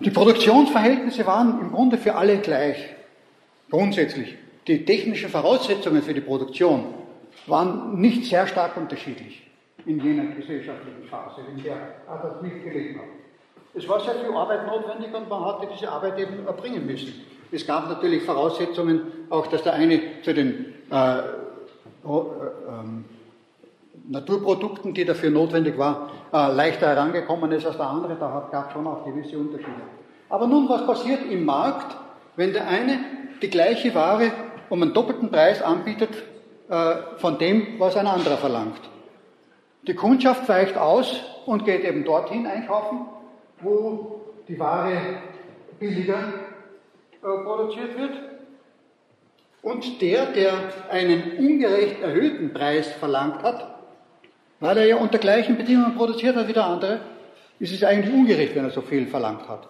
[0.00, 2.96] Die Produktionsverhältnisse waren im Grunde für alle gleich,
[3.70, 4.36] grundsätzlich.
[4.66, 6.84] Die technischen Voraussetzungen für die Produktion
[7.46, 9.50] waren nicht sehr stark unterschiedlich
[9.86, 11.76] in jener gesellschaftlichen Phase, in der
[12.08, 13.06] Adam Smith gelebt hat.
[13.74, 17.14] Es war sehr viel Arbeit notwendig und man hatte diese Arbeit eben erbringen müssen.
[17.52, 19.00] Es gab natürlich Voraussetzungen,
[19.30, 21.22] auch dass der eine zu den äh, äh,
[22.04, 23.04] ähm,
[24.08, 28.16] Naturprodukten, die dafür notwendig waren, äh, leichter herangekommen ist als der andere.
[28.18, 29.82] Da gab es schon auch gewisse Unterschiede.
[30.28, 31.96] Aber nun, was passiert im Markt,
[32.40, 32.98] wenn der eine
[33.42, 34.32] die gleiche Ware
[34.70, 36.08] um einen doppelten Preis anbietet
[36.70, 38.80] äh, von dem, was ein anderer verlangt.
[39.86, 43.00] Die Kundschaft weicht aus und geht eben dorthin einkaufen,
[43.60, 44.96] wo die Ware
[45.78, 46.32] billiger
[47.22, 48.12] äh, produziert wird.
[49.60, 50.54] Und der, der
[50.90, 53.80] einen ungerecht erhöhten Preis verlangt hat,
[54.60, 57.00] weil er ja unter gleichen Bedingungen produziert hat wie der andere,
[57.58, 59.68] ist es eigentlich ungerecht, wenn er so viel verlangt hat.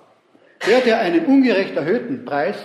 [0.66, 2.56] Der, der einen ungerecht erhöhten Preis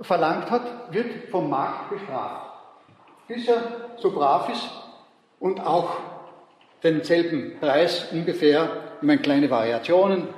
[0.00, 2.52] verlangt hat, wird vom Markt bestraft
[3.32, 3.62] bis er
[3.96, 4.70] so brav ist
[5.40, 5.96] und auch
[6.82, 8.68] denselben Preis ungefähr,
[9.00, 10.28] ich meine kleine Variationen,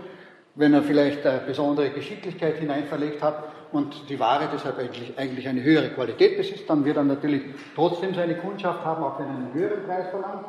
[0.54, 4.78] wenn er vielleicht eine besondere Geschicklichkeit hineinverlegt hat und die Ware deshalb
[5.16, 7.42] eigentlich, eine höhere Qualität besitzt, dann wird er natürlich
[7.74, 10.46] trotzdem seine Kundschaft haben, auch wenn er einen höheren Preis verlangt.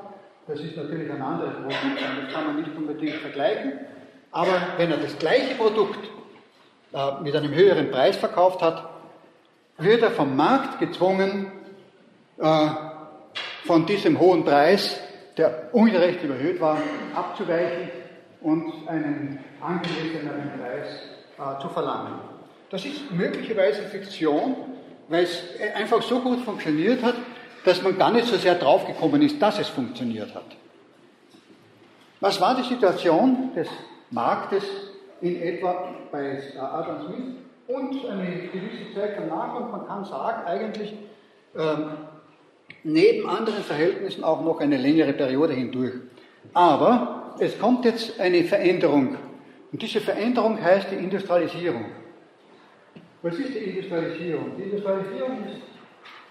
[0.47, 3.73] Das ist natürlich ein anderes Produkt, das kann man nicht unbedingt vergleichen.
[4.31, 6.07] Aber wenn er das gleiche Produkt
[6.95, 8.87] äh, mit einem höheren Preis verkauft hat,
[9.77, 11.51] wird er vom Markt gezwungen,
[12.37, 12.69] äh,
[13.65, 15.01] von diesem hohen Preis,
[15.35, 16.77] der ungerecht überhöht war,
[17.13, 17.89] abzuweichen
[18.39, 22.13] und einen angemesseneren Preis äh, zu verlangen.
[22.69, 24.55] Das ist möglicherweise Fiktion,
[25.09, 25.43] weil es
[25.75, 27.15] einfach so gut funktioniert hat,
[27.65, 30.45] dass man gar nicht so sehr draufgekommen ist, dass es funktioniert hat.
[32.21, 33.67] Was war die Situation des
[34.11, 34.63] Marktes
[35.21, 37.35] in etwa bei Adam Smith
[37.67, 39.55] und eine gewisse Zeit danach?
[39.55, 40.93] Und man kann sagen, eigentlich
[41.57, 41.91] ähm,
[42.83, 45.93] neben anderen Verhältnissen auch noch eine längere Periode hindurch.
[46.53, 49.17] Aber es kommt jetzt eine Veränderung.
[49.71, 51.85] Und diese Veränderung heißt die Industrialisierung.
[53.21, 54.51] Was ist die Industrialisierung?
[54.57, 55.61] Die Industrialisierung ist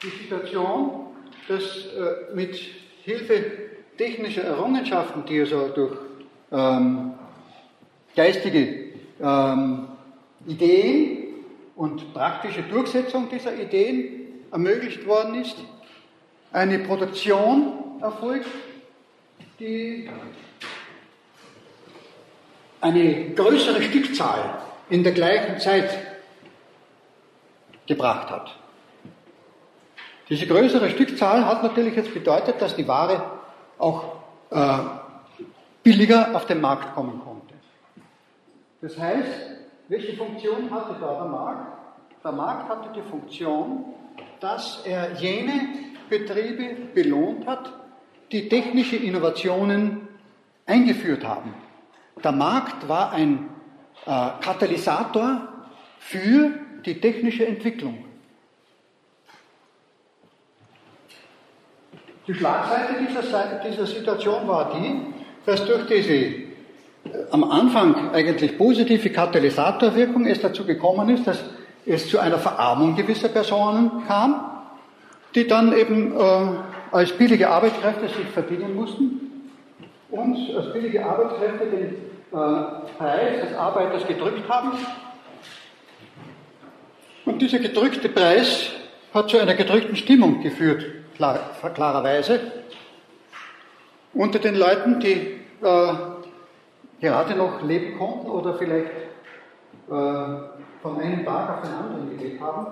[0.03, 1.07] die Situation,
[1.49, 2.57] dass äh, mit
[3.03, 3.45] Hilfe
[3.99, 5.93] technischer Errungenschaften, die also durch
[6.53, 7.15] ähm,
[8.15, 9.89] geistige ähm,
[10.47, 11.25] Ideen
[11.77, 15.57] und praktische Durchsetzung dieser Ideen ermöglicht worden ist,
[16.53, 18.47] eine Produktion erfolgt,
[19.59, 20.09] die
[22.81, 24.59] eine größere Stückzahl
[24.91, 25.99] in der gleichen Zeit
[27.87, 28.57] gebracht hat.
[30.29, 33.23] Diese größere Stückzahl hat natürlich jetzt bedeutet, dass die Ware
[33.79, 34.17] auch
[34.51, 34.79] äh,
[35.83, 37.34] billiger auf den Markt kommen konnte.
[38.85, 39.57] Das heißt,
[39.89, 41.79] welche Funktion hatte da der Markt?
[42.23, 43.95] Der Markt hatte die Funktion,
[44.41, 45.71] dass er jene
[46.11, 47.73] Betriebe belohnt hat,
[48.31, 50.07] die technische Innovationen
[50.67, 51.55] eingeführt haben.
[52.23, 53.49] Der Markt war ein
[54.05, 55.49] äh, Katalysator
[55.99, 56.51] für
[56.85, 58.05] die technische Entwicklung.
[62.27, 65.07] Die Schlagseite dieser, dieser Situation war die,
[65.47, 66.44] dass durch diese
[67.31, 71.45] am Anfang eigentlich positive Katalysatorwirkung es dazu gekommen ist, dass
[71.87, 74.63] es zu einer Verarmung gewisser Personen kam,
[75.35, 76.47] die dann eben äh,
[76.93, 79.51] als billige Arbeitskräfte sich verdienen mussten
[80.11, 81.83] und als billige Arbeitskräfte den
[82.33, 84.73] äh, Preis des Arbeiters gedrückt haben.
[87.27, 88.71] Und dieser gedrückte Preis
[89.13, 90.85] hat zu einer gedrückten Stimmung geführt,
[91.17, 91.41] klar,
[91.75, 92.41] klarerweise,
[94.13, 95.93] unter den Leuten, die äh,
[97.01, 98.91] gerade noch leben konnten oder vielleicht
[99.89, 99.93] äh,
[100.83, 102.67] von einem Tag auf den anderen gelebt haben.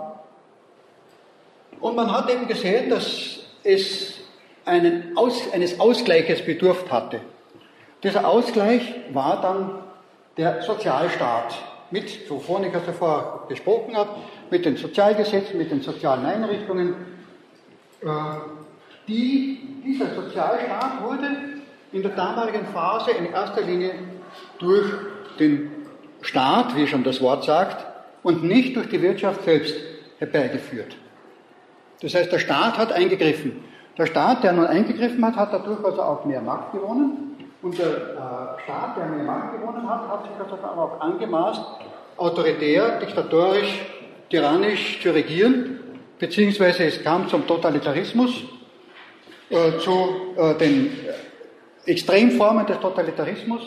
[1.80, 4.20] Und man hat eben gesehen, dass es
[4.64, 7.20] einen Aus, eines Ausgleiches bedurft hatte.
[8.02, 9.78] Dieser Ausgleich war dann
[10.36, 11.54] der Sozialstaat
[11.90, 14.10] mit, wovon ich also vorher gesprochen habe,
[14.50, 16.94] mit den Sozialgesetzen, mit den sozialen Einrichtungen.
[18.00, 18.06] Äh,
[19.06, 21.26] die, dieser Sozialstaat wurde
[21.92, 23.94] in der damaligen Phase in erster Linie
[24.58, 24.86] durch
[25.38, 25.70] den
[26.22, 27.84] Staat, wie schon das Wort sagt,
[28.22, 29.74] und nicht durch die Wirtschaft selbst
[30.18, 30.96] herbeigeführt.
[32.00, 33.64] Das heißt, der Staat hat eingegriffen.
[33.98, 37.36] Der Staat, der nun eingegriffen hat, hat dadurch also auch mehr Macht gewonnen.
[37.60, 41.60] Und der äh, Staat, der mehr Macht gewonnen hat, hat sich also auch angemaßt,
[42.16, 43.80] autoritär, diktatorisch,
[44.30, 45.80] tyrannisch zu regieren,
[46.18, 48.44] beziehungsweise es kam zum Totalitarismus,
[49.50, 50.96] äh, zu äh, den
[51.84, 53.62] Extremformen des Totalitarismus,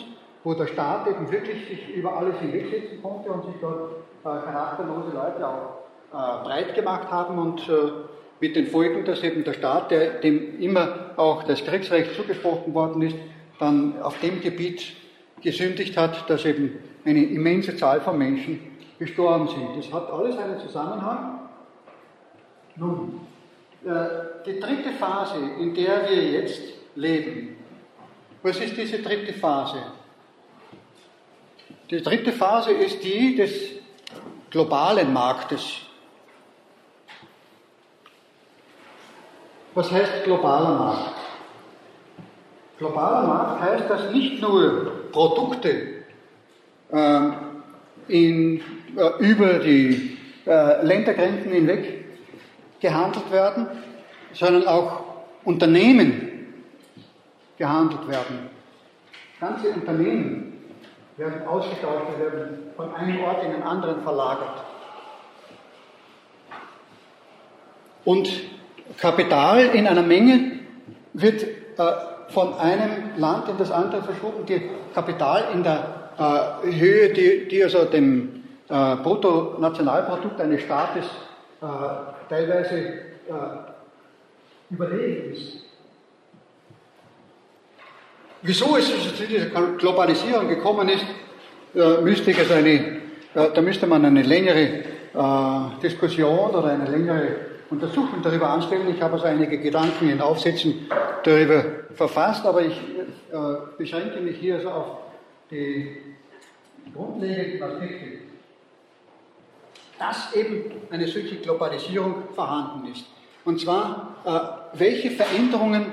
[0.46, 3.90] wo der Staat eben wirklich sich über alles hinwegsetzen konnte und sich dort
[4.20, 7.90] äh, charakterlose Leute auch äh, breit gemacht haben und äh,
[8.38, 13.02] mit den Folgen, dass eben der Staat, der, dem immer auch das Kriegsrecht zugesprochen worden
[13.02, 13.16] ist,
[13.58, 14.94] dann auf dem Gebiet
[15.42, 18.60] gesündigt hat, dass eben eine immense Zahl von Menschen
[19.00, 19.76] gestorben sind.
[19.76, 21.40] Das hat alles einen Zusammenhang.
[22.76, 23.20] Nun,
[23.82, 26.62] die dritte Phase, in der wir jetzt
[26.94, 27.56] leben,
[28.42, 29.78] was ist diese dritte Phase?
[31.90, 33.52] Die dritte Phase ist die des
[34.50, 35.82] globalen Marktes.
[39.74, 41.14] Was heißt globaler Markt?
[42.78, 46.02] Globaler Markt heißt, dass nicht nur Produkte
[46.90, 47.20] äh,
[48.08, 48.60] in,
[48.96, 52.04] äh, über die äh, Ländergrenzen hinweg
[52.80, 53.68] gehandelt werden,
[54.32, 55.04] sondern auch
[55.44, 56.54] Unternehmen
[57.56, 58.50] gehandelt werden.
[59.38, 60.45] Ganze Unternehmen
[61.16, 64.64] werden ausgetauscht, werden von einem Ort in den anderen verlagert.
[68.04, 68.30] Und
[68.98, 70.60] Kapital in einer Menge
[71.12, 71.48] wird äh,
[72.28, 74.46] von einem Land in das andere verschoben.
[74.46, 81.04] Die Kapital in der äh, Höhe, die, die, also dem äh, Bruttonationalprodukt eines Staates
[81.60, 81.66] äh,
[82.28, 82.94] teilweise äh,
[84.70, 85.65] überlegen ist.
[88.46, 91.04] Wieso es zu dieser Globalisierung gekommen ist,
[91.74, 93.00] äh, müsste ich also eine,
[93.34, 94.84] da müsste man eine längere
[95.82, 97.28] Diskussion oder eine längere
[97.70, 98.88] Untersuchung darüber anstellen.
[98.94, 100.86] Ich habe also einige Gedanken in Aufsätzen
[101.24, 103.36] darüber verfasst, aber ich äh,
[103.76, 104.86] beschränke mich hier also auf
[105.50, 105.96] die
[106.94, 108.06] grundlegenden Aspekte.
[109.98, 113.06] Dass eben eine solche Globalisierung vorhanden ist.
[113.44, 115.86] Und zwar, äh, welche Veränderungen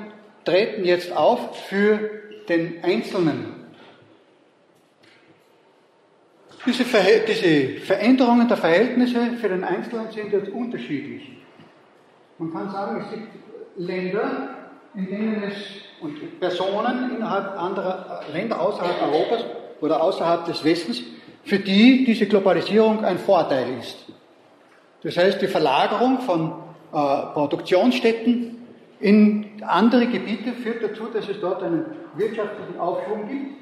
[0.46, 2.10] treten jetzt auf für
[2.50, 3.64] den Einzelnen?
[6.66, 11.30] Diese, Verhält diese Veränderungen der Verhältnisse für den Einzelnen sind jetzt unterschiedlich.
[12.38, 13.28] Man kann sagen, es gibt
[13.76, 14.50] Länder,
[14.96, 15.56] in denen es
[16.04, 19.46] und Personen innerhalb anderer Länder außerhalb Europas
[19.82, 21.02] oder außerhalb des Westens,
[21.44, 23.98] für die diese Globalisierung ein Vorteil ist.
[25.04, 26.52] Das heißt, die Verlagerung von
[26.94, 28.53] äh, Produktionsstätten
[29.04, 31.86] in andere Gebiete führt dazu, dass es dort einen
[32.16, 33.58] wirtschaftlichen Aufschwung gibt.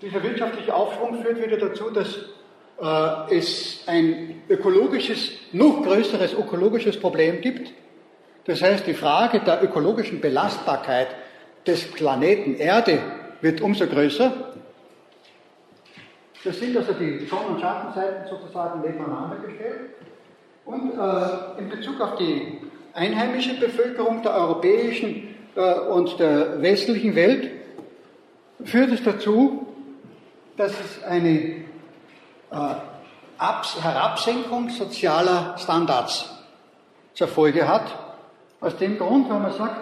[0.00, 2.16] Dieser wirtschaftliche Aufschwung führt wieder dazu, dass
[2.80, 7.72] äh, es ein ökologisches, noch größeres ökologisches Problem gibt.
[8.44, 11.08] Das heißt, die Frage der ökologischen Belastbarkeit
[11.66, 13.00] des Planeten Erde
[13.40, 14.54] wird umso größer.
[16.44, 19.90] Das sind also die Sonn- und Schattenseiten sozusagen nebeneinander gestellt.
[20.64, 27.50] Und äh, in Bezug auf die einheimische Bevölkerung der europäischen äh, und der westlichen Welt
[28.64, 29.66] führt es dazu,
[30.56, 31.64] dass es eine
[32.50, 32.74] äh,
[33.82, 36.30] Herabsenkung sozialer Standards
[37.14, 37.86] zur Folge hat.
[38.60, 39.76] Aus dem Grund, weil man sagt,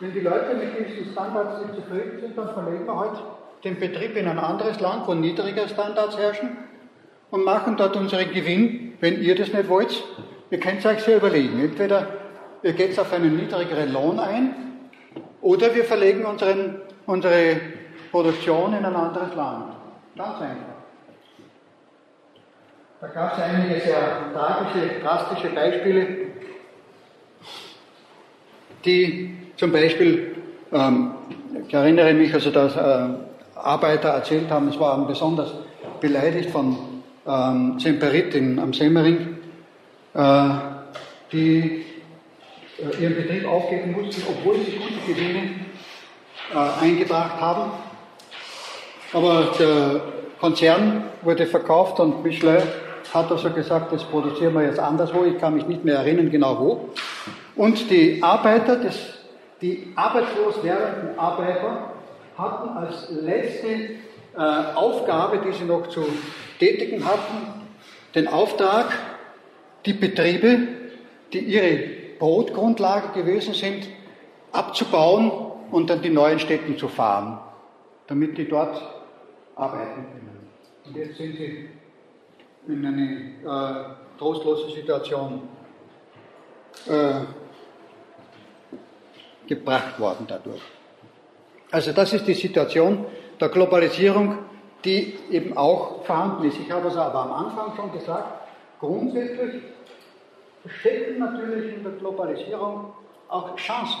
[0.00, 3.18] wenn die Leute mit diesen Standards nicht zufrieden sind, dann verlegen wir halt
[3.64, 6.56] den Betrieb in ein anderes Land, wo niedrigere Standards herrschen
[7.30, 10.02] und machen dort unseren Gewinn, wenn ihr das nicht wollt.
[10.52, 11.58] Ihr könnt es euch sehr überlegen.
[11.60, 12.06] Entweder
[12.62, 14.54] ihr geht auf einen niedrigeren Lohn ein
[15.40, 17.56] oder wir verlegen unseren, unsere
[18.10, 19.72] Produktion in ein anderes Land.
[20.14, 20.74] Ganz einfach.
[23.00, 26.06] Da gab es einige sehr tragische, drastische Beispiele,
[28.84, 30.36] die zum Beispiel,
[30.70, 31.12] ähm,
[31.66, 33.14] ich erinnere mich, also dass äh,
[33.54, 35.50] Arbeiter erzählt haben, es waren besonders
[36.02, 36.76] beleidigt von
[37.26, 39.38] ähm, Semperit in, am Semmering,
[40.14, 41.84] die
[42.82, 45.50] äh, ihren Betrieb aufgeben mussten, obwohl sie gute Gewinne
[46.52, 47.70] äh, eingebracht haben.
[49.12, 50.00] Aber der
[50.40, 52.62] Konzern wurde verkauft und Michelin
[53.12, 56.58] hat also gesagt, das produzieren wir jetzt anderswo, ich kann mich nicht mehr erinnern genau
[56.58, 56.88] wo.
[57.56, 58.96] Und die Arbeiter, das,
[59.60, 61.92] die arbeitslos werdenden Arbeiter
[62.38, 66.06] hatten als letzte äh, Aufgabe, die sie noch zu
[66.58, 67.62] tätigen hatten,
[68.14, 68.86] den Auftrag,
[69.84, 70.68] die Betriebe,
[71.32, 71.78] die ihre
[72.18, 73.88] Brotgrundlage gewesen sind,
[74.52, 75.30] abzubauen
[75.70, 77.38] und an die neuen Städten zu fahren,
[78.06, 78.80] damit die dort
[79.56, 80.48] arbeiten können.
[80.86, 81.68] Und jetzt sind sie
[82.68, 85.42] in eine äh, trostlose Situation
[86.86, 87.20] äh,
[89.48, 90.62] gebracht worden dadurch.
[91.70, 93.06] Also das ist die Situation
[93.40, 94.38] der Globalisierung,
[94.84, 96.58] die eben auch vorhanden ist.
[96.60, 98.41] Ich habe es aber am Anfang schon gesagt,
[98.82, 99.62] grundsätzlich
[100.66, 102.92] stecken natürlich in der Globalisierung
[103.28, 104.00] auch Chancen.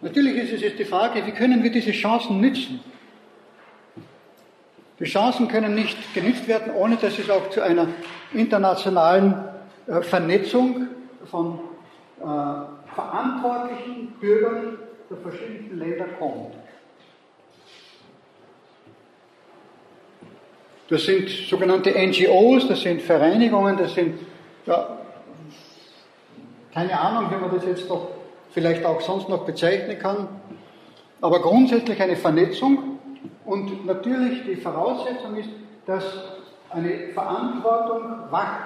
[0.00, 2.80] Natürlich ist es jetzt die Frage, wie können wir diese Chancen nützen?
[4.98, 7.88] Die Chancen können nicht genützt werden, ohne dass es auch zu einer
[8.32, 9.34] internationalen
[9.86, 10.88] äh, Vernetzung
[11.30, 11.60] von
[12.20, 12.24] äh,
[12.94, 14.78] verantwortlichen Bürgern
[15.10, 16.54] der verschiedenen Länder kommt.
[20.92, 24.14] Das sind sogenannte NGOs, das sind Vereinigungen, das sind,
[24.66, 24.98] ja,
[26.74, 28.08] keine Ahnung, wie man das jetzt doch
[28.50, 30.28] vielleicht auch sonst noch bezeichnen kann,
[31.22, 32.98] aber grundsätzlich eine Vernetzung
[33.46, 35.48] und natürlich die Voraussetzung ist,
[35.86, 36.04] dass
[36.68, 38.58] eine Verantwortung wach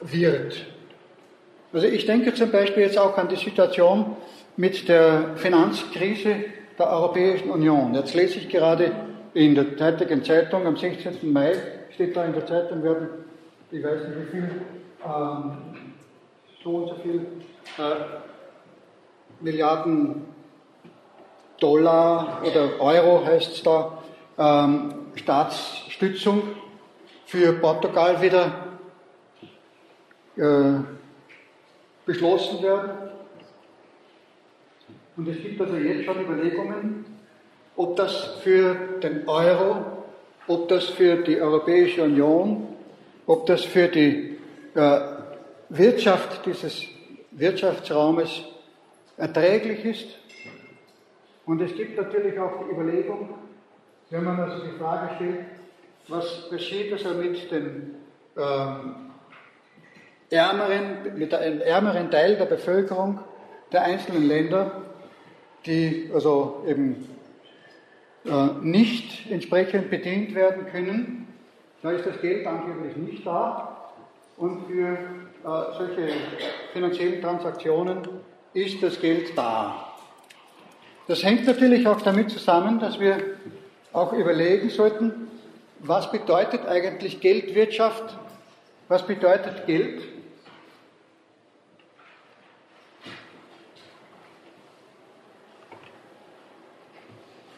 [0.00, 0.64] wird.
[1.70, 4.16] Also ich denke zum Beispiel jetzt auch an die Situation
[4.56, 6.36] mit der Finanzkrise
[6.78, 7.94] der Europäischen Union.
[7.94, 8.92] Jetzt lese ich gerade
[9.36, 11.30] in der heutigen Zeitung am 16.
[11.30, 11.54] Mai,
[11.92, 13.08] steht da in der Zeitung, werden,
[13.70, 14.50] ich weiß nicht wie viel,
[15.04, 15.52] ähm,
[16.64, 17.26] so und so viel
[17.76, 20.24] äh, Milliarden
[21.60, 23.98] Dollar oder Euro heißt es da,
[24.38, 26.42] ähm, Staatsstützung
[27.26, 28.78] für Portugal wieder
[30.36, 30.80] äh,
[32.06, 32.90] beschlossen werden.
[35.18, 37.15] Und es gibt also jetzt schon Überlegungen,
[37.76, 39.84] ob das für den Euro,
[40.46, 42.68] ob das für die Europäische Union,
[43.26, 44.38] ob das für die
[44.74, 45.00] äh,
[45.68, 46.84] Wirtschaft dieses
[47.32, 48.44] Wirtschaftsraumes
[49.16, 50.06] erträglich ist.
[51.44, 53.34] Und es gibt natürlich auch die Überlegung,
[54.10, 55.38] wenn man also die Frage stellt,
[56.08, 57.94] was geschieht also mit den
[58.36, 59.10] ähm,
[60.30, 63.20] ärmeren, mit einem ärmeren Teil der Bevölkerung
[63.72, 64.82] der einzelnen Länder,
[65.66, 67.15] die also eben
[68.62, 71.26] nicht entsprechend bedient werden können.
[71.82, 73.92] Da ist das Geld angeblich nicht da.
[74.36, 76.08] Und für äh, solche
[76.72, 78.06] finanziellen Transaktionen
[78.52, 79.92] ist das Geld da.
[81.08, 83.18] Das hängt natürlich auch damit zusammen, dass wir
[83.92, 85.28] auch überlegen sollten,
[85.78, 88.18] was bedeutet eigentlich Geldwirtschaft?
[88.88, 90.02] Was bedeutet Geld?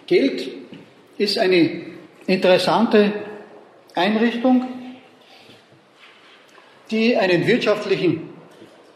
[0.07, 0.57] Geld
[1.19, 1.86] ist eine
[2.27, 3.12] interessante
[3.95, 4.66] Einrichtung,
[6.90, 8.31] die einen wirtschaftlichen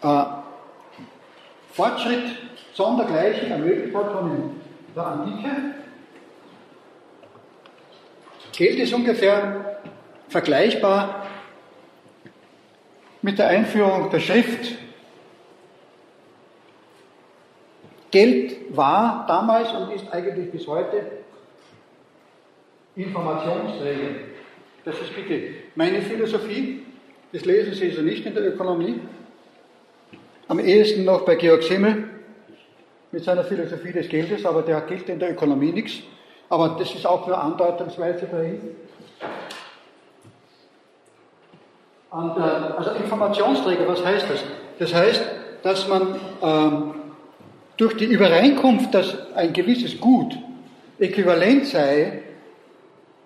[0.03, 0.25] äh,
[1.73, 2.23] Fortschritt
[2.73, 4.61] sondergleichen ermöglicht hat von
[4.95, 5.51] der Antike.
[8.57, 9.81] Geld ist ungefähr
[10.29, 11.27] vergleichbar
[13.21, 14.77] mit der Einführung der Schrift.
[18.11, 21.22] Geld war damals und ist eigentlich bis heute
[22.97, 24.11] Informationsträger.
[24.85, 26.83] Das ist bitte meine Philosophie.
[27.33, 29.01] Das lesen Sie also nicht in der Ökonomie.
[30.49, 32.05] Am ehesten noch bei Georg Simmel
[33.11, 36.03] mit seiner Philosophie des Geldes, aber der gilt in der Ökonomie nichts.
[36.49, 38.61] Aber das ist auch nur andeutungsweise dahin.
[42.11, 44.45] Und, also Informationsträger, was heißt das?
[44.79, 45.23] Das heißt,
[45.63, 46.95] dass man ähm,
[47.79, 50.37] durch die Übereinkunft, dass ein gewisses Gut
[50.99, 52.23] äquivalent sei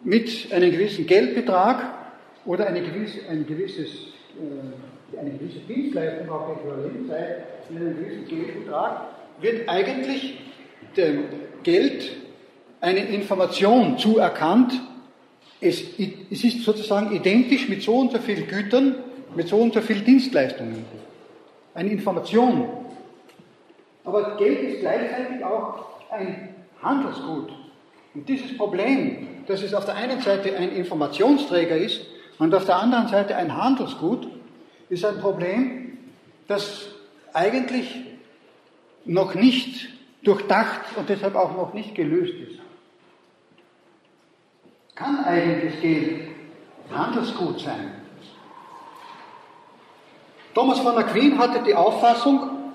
[0.07, 1.83] mit einem gewissen Geldbetrag
[2.45, 3.89] oder eine gewisse, ein gewisses,
[4.39, 9.01] äh, eine gewisse Dienstleistung auch äquivalent sei mit einem gewissen Geldbetrag,
[9.41, 10.39] wird eigentlich
[10.97, 11.25] dem
[11.65, 12.13] Geld
[12.81, 14.81] eine Information zuerkannt.
[15.61, 15.83] Es,
[16.31, 18.95] es ist sozusagen identisch mit so und so vielen Gütern,
[19.35, 20.85] mit so und so vielen Dienstleistungen.
[21.75, 22.69] Eine Information.
[24.05, 27.51] Aber Geld ist gleichzeitig auch ein Handelsgut.
[28.15, 32.01] Und dieses Problem, dass es auf der einen Seite ein Informationsträger ist
[32.39, 34.29] und auf der anderen Seite ein Handelsgut,
[34.89, 35.99] ist ein Problem,
[36.49, 36.87] das
[37.33, 37.89] eigentlich
[39.05, 39.89] noch nicht
[40.23, 42.61] durchdacht und deshalb auch noch nicht gelöst ist.
[44.95, 46.29] Kann eigentlich Geld
[46.91, 47.93] Handelsgut sein?
[50.55, 52.73] Thomas von Aquin hatte die Auffassung,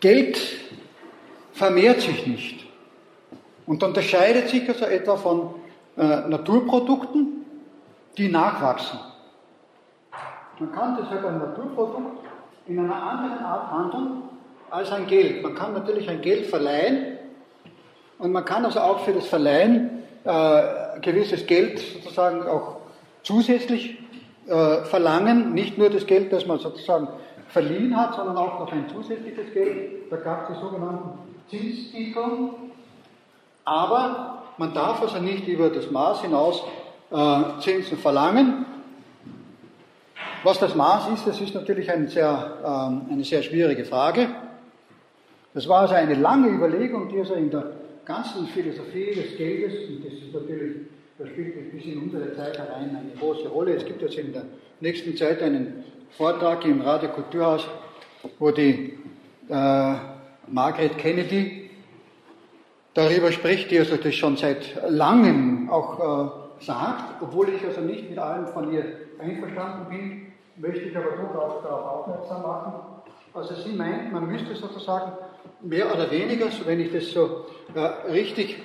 [0.00, 0.40] Geld
[1.52, 2.63] vermehrt sich nicht
[3.66, 5.54] und unterscheidet sich also etwa von
[5.96, 7.44] äh, Naturprodukten,
[8.16, 8.98] die nachwachsen.
[10.58, 12.26] Man kann deshalb ein Naturprodukt
[12.66, 14.22] in einer anderen Art handeln
[14.70, 15.42] als ein Geld.
[15.42, 17.18] Man kann natürlich ein Geld verleihen
[18.18, 22.76] und man kann also auch für das Verleihen äh, gewisses Geld sozusagen auch
[23.22, 23.98] zusätzlich
[24.46, 27.08] äh, verlangen, nicht nur das Geld, das man sozusagen
[27.48, 30.10] verliehen hat, sondern auch noch ein zusätzliches Geld.
[30.10, 31.18] Da gab es die sogenannten
[31.48, 32.50] Zinstitel.
[33.64, 36.62] Aber man darf also nicht über das Maß hinaus
[37.10, 38.66] äh, Zinsen verlangen.
[40.42, 44.28] Was das Maß ist, das ist natürlich ein sehr, ähm, eine sehr schwierige Frage.
[45.54, 47.72] Das war also eine lange Überlegung, die also in der
[48.04, 50.76] ganzen Philosophie des Geldes, und das ist natürlich,
[51.18, 53.74] das spielt bis in unsere Zeit herein eine große Rolle.
[53.74, 54.42] Es gibt jetzt in der
[54.80, 57.66] nächsten Zeit einen Vortrag im Radio Kulturhaus,
[58.38, 58.98] wo die
[59.48, 59.94] äh,
[60.48, 61.63] Margaret Kennedy
[62.94, 66.30] darüber spricht, die also das schon seit langem auch
[66.60, 68.84] äh, sagt, obwohl ich also nicht mit allem von ihr
[69.18, 72.72] einverstanden bin, möchte ich aber durchaus darauf aufmerksam machen.
[73.34, 75.12] Also sie meint, man müsste sozusagen
[75.60, 77.80] mehr oder weniger, so wenn ich das so äh,
[78.10, 78.62] richtig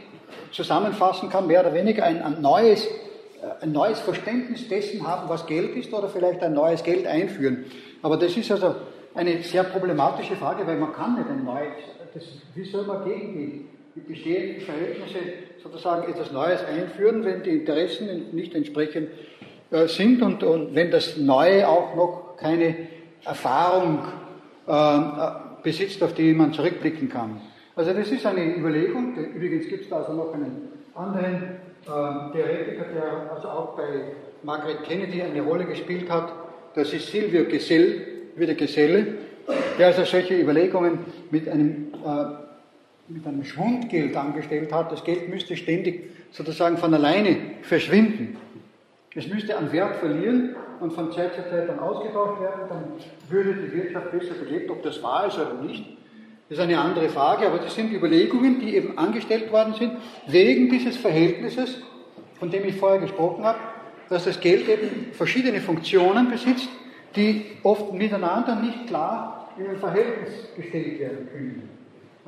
[0.51, 2.87] zusammenfassen kann, mehr oder weniger ein, ein neues
[3.41, 7.65] äh, ein neues Verständnis dessen haben, was Geld ist, oder vielleicht ein neues Geld einführen.
[8.01, 8.75] Aber das ist also
[9.15, 11.73] eine sehr problematische Frage, weil man kann nicht ein neues,
[12.13, 12.23] das,
[12.55, 13.65] wie soll man gegen die,
[13.99, 15.19] die bestehenden Verhältnisse
[15.61, 19.09] sozusagen etwas Neues einführen, wenn die Interessen nicht entsprechend
[19.71, 22.75] äh, sind und, und, wenn das Neue auch noch keine
[23.25, 23.99] Erfahrung
[24.67, 27.41] äh, äh besitzt, auf die man zurückblicken kann.
[27.75, 29.13] Also das ist eine Überlegung.
[29.15, 34.13] Übrigens gibt es da also noch einen anderen äh, Theoretiker, der also auch bei
[34.43, 36.31] Margaret Kennedy eine Rolle gespielt hat.
[36.75, 38.05] Das ist Silvio Gesell,
[38.35, 39.15] wieder Geselle,
[39.77, 40.99] der also solche Überlegungen
[41.31, 42.48] mit einem, äh,
[43.09, 44.91] mit einem Schwundgeld angestellt hat.
[44.91, 48.37] Das Geld müsste ständig sozusagen von alleine verschwinden.
[49.15, 52.83] Es müsste an Wert verlieren und von Zeit zu Zeit dann ausgetauscht werden, dann
[53.27, 55.97] würde die Wirtschaft besser belebt, ob das wahr ist oder nicht.
[56.49, 59.93] Ist eine andere Frage, aber das sind Überlegungen, die eben angestellt worden sind,
[60.27, 61.77] wegen dieses Verhältnisses,
[62.39, 63.59] von dem ich vorher gesprochen habe,
[64.09, 66.69] dass das Geld eben verschiedene Funktionen besitzt,
[67.15, 71.78] die oft miteinander nicht klar in ein Verhältnis gestellt werden können.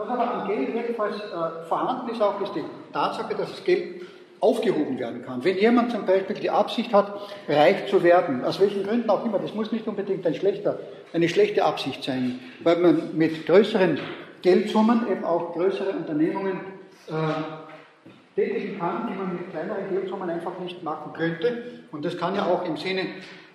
[0.02, 4.02] Was aber an Geld jedenfalls äh, vorhanden ist, auch ist die Tatsache, dass das Geld
[4.40, 5.44] aufgehoben werden kann.
[5.44, 7.14] Wenn jemand zum Beispiel die Absicht hat,
[7.48, 10.80] reich zu werden, aus welchen Gründen auch immer, das muss nicht unbedingt ein schlechter,
[11.14, 14.00] eine schlechte Absicht sein, weil man mit größeren
[14.42, 16.62] Geldsummen eben auch größere Unternehmungen
[17.08, 21.64] äh, tätigen kann, die man mit kleineren Geldsummen einfach nicht machen könnte.
[21.92, 23.04] Und das kann ja auch im Sinne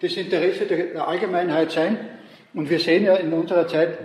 [0.00, 1.98] des Interesses der Allgemeinheit sein.
[2.54, 3.98] Und wir sehen ja in unserer Zeit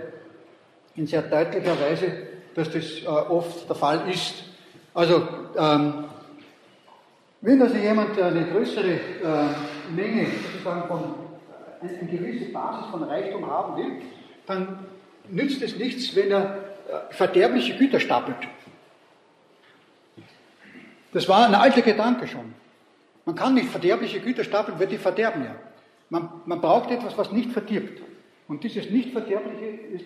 [0.96, 4.44] in sehr deutlicher Weise, dass das äh, oft der Fall ist.
[4.94, 5.26] Also
[5.56, 6.04] ähm,
[7.40, 11.14] wenn also jemand eine größere äh, Menge sozusagen von,
[11.80, 13.92] eine, eine gewisse Basis von Reichtum haben will,
[14.46, 14.86] dann
[15.28, 16.44] nützt es nichts, wenn er
[16.88, 18.36] äh, verderbliche Güter stapelt.
[21.12, 22.54] Das war ein alter Gedanke schon.
[23.24, 25.54] Man kann nicht verderbliche Güter stapeln, weil die verderben ja.
[26.10, 28.02] Man, man braucht etwas, was nicht verdirbt.
[28.48, 30.04] Und dieses Nicht-Verderbliche ist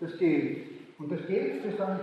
[0.00, 0.64] das Geld.
[1.02, 1.98] Und das Geld ist dann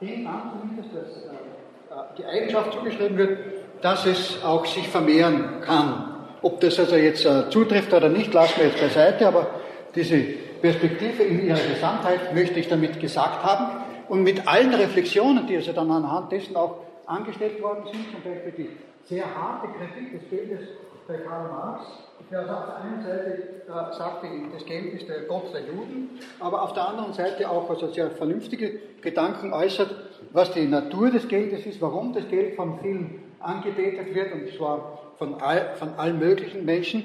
[0.00, 3.38] dem an, zumindest dass, äh, die Eigenschaft zugeschrieben wird,
[3.82, 6.26] dass es auch sich vermehren kann.
[6.42, 9.46] Ob das also jetzt äh, zutrifft oder nicht, lassen wir jetzt beiseite, aber
[9.94, 10.18] diese
[10.60, 13.84] Perspektive in ihrer Gesamtheit möchte ich damit gesagt haben.
[14.08, 18.52] Und mit allen Reflexionen, die also dann anhand dessen auch angestellt worden sind, zum Beispiel
[18.56, 18.70] die
[19.08, 20.68] sehr harte Kritik des Geldes
[21.06, 21.84] bei Karl Marx,
[22.32, 26.18] der also auf der einen Seite äh, sagte, das Geld ist der Gott der Juden,
[26.40, 29.94] aber auf der anderen Seite auch also sehr vernünftige Gedanken äußert,
[30.32, 34.98] was die Natur des Geldes ist, warum das Geld von vielen angebetet wird, und zwar
[35.18, 37.02] von, all, von allen möglichen Menschen,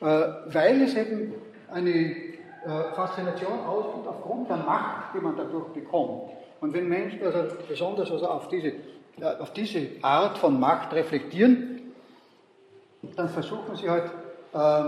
[0.00, 1.34] äh, weil es eben
[1.72, 2.34] eine äh,
[2.94, 6.30] Faszination ausübt aufgrund der Macht, die man dadurch bekommt.
[6.60, 8.72] Und wenn Menschen also besonders also auf diese
[9.40, 11.92] auf diese Art von Macht reflektieren,
[13.16, 14.10] dann versuchen sie halt
[14.52, 14.82] äh,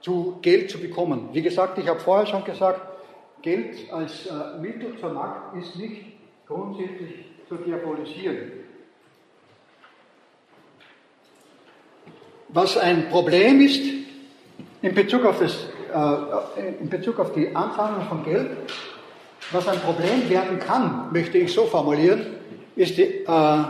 [0.00, 1.30] zu Geld zu bekommen.
[1.32, 2.80] Wie gesagt, ich habe vorher schon gesagt,
[3.42, 6.02] Geld als äh, Mittel zur Macht ist nicht
[6.46, 8.52] grundsätzlich zu diabolisieren.
[12.48, 13.82] Was ein Problem ist
[14.80, 18.50] in Bezug auf, das, äh, in Bezug auf die Anzahlung von Geld,
[19.50, 22.26] was ein Problem werden kann, möchte ich so formulieren,
[22.76, 23.64] ist die äh,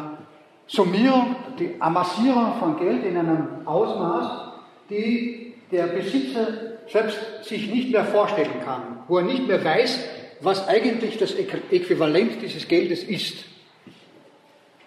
[0.67, 4.44] Summierung, die Amassierung von Geld in einem Ausmaß,
[4.91, 6.47] die der Besitzer
[6.91, 9.99] selbst sich nicht mehr vorstellen kann, wo er nicht mehr weiß,
[10.41, 13.45] was eigentlich das Äquivalent dieses Geldes ist.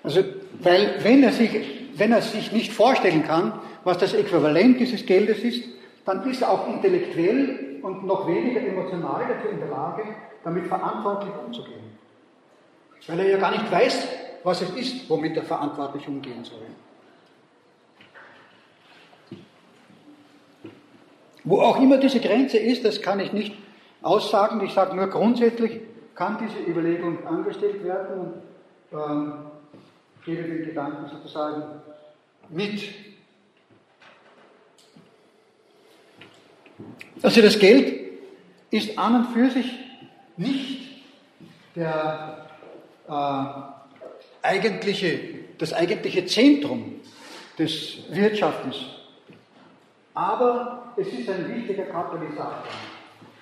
[0.03, 0.24] Also,
[0.60, 1.60] weil wenn er sich,
[1.95, 5.64] wenn er sich nicht vorstellen kann, was das Äquivalent dieses Geldes ist,
[6.06, 10.03] dann ist er auch intellektuell und noch weniger emotional dazu in der Lage,
[10.44, 11.98] damit verantwortlich umzugehen.
[13.07, 14.07] Weil er ja gar nicht weiß,
[14.44, 16.65] was es ist, womit er verantwortlich umgehen soll.
[21.48, 23.56] Wo auch immer diese Grenze ist, das kann ich nicht
[24.02, 24.60] aussagen.
[24.65, 25.80] Ich sage nur grundsätzlich
[26.14, 28.34] kann diese Überlegung angestellt werden und
[28.91, 29.34] ähm,
[30.26, 31.64] gebe den Gedanken sozusagen
[32.49, 32.90] mit.
[37.22, 38.19] Also das Geld
[38.69, 39.72] ist an und für sich
[40.36, 41.02] nicht
[41.76, 42.45] der
[43.07, 45.19] äh, eigentliche,
[45.60, 46.95] das eigentliche Zentrum
[47.57, 48.97] des Wirtschaftens.
[50.18, 52.64] Aber es ist ein wichtiger Katalysator.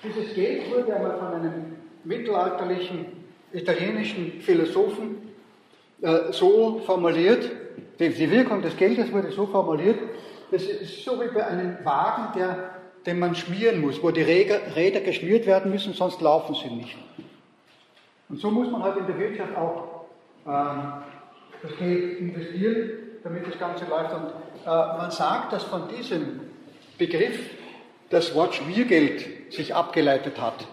[0.04, 3.06] Dieses Geld wurde einmal von einem mittelalterlichen
[3.54, 5.32] italienischen Philosophen
[6.02, 7.50] äh, so formuliert,
[7.98, 9.98] die, die, Wirkung des Geldes wurde so formuliert,
[10.52, 12.72] das ist so wie bei einem Wagen, der,
[13.06, 16.98] den man schmieren muss, wo die Räder, Räder geschmiert werden müssen, sonst laufen sie nicht.
[18.28, 20.08] Und so muss man halt in der Wirtschaft auch
[20.46, 20.92] ähm,
[21.64, 22.90] das Geld investieren,
[23.24, 24.14] damit das Ganze läuft.
[24.14, 24.34] Und
[24.66, 26.45] äh, man sagt, dass von diesem
[26.98, 27.40] Begriff
[28.10, 30.66] das Wort Schmiergeld sich abgeleitet hat.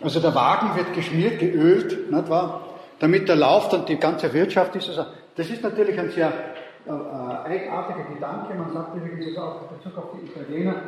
[0.00, 2.72] Also der Wagen wird geschmiert, geölt, nicht wahr?
[3.02, 4.88] damit er läuft und die ganze Wirtschaft ist.
[4.88, 6.32] Also, das ist natürlich ein sehr
[6.86, 8.54] äh, äh eigenartiger Gedanke.
[8.54, 10.82] Man sagt übrigens auch in Bezug auf die Italiener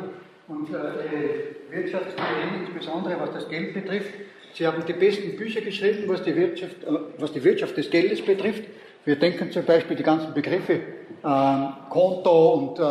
[0.47, 4.13] und äh, Wirtschaftstheorie, insbesondere was das Geld betrifft,
[4.53, 6.87] Sie haben die besten Bücher geschrieben, was die Wirtschaft, äh,
[7.17, 8.63] was die Wirtschaft des Geldes betrifft.
[9.05, 12.83] Wir denken zum Beispiel die ganzen Begriffe äh, Konto und äh,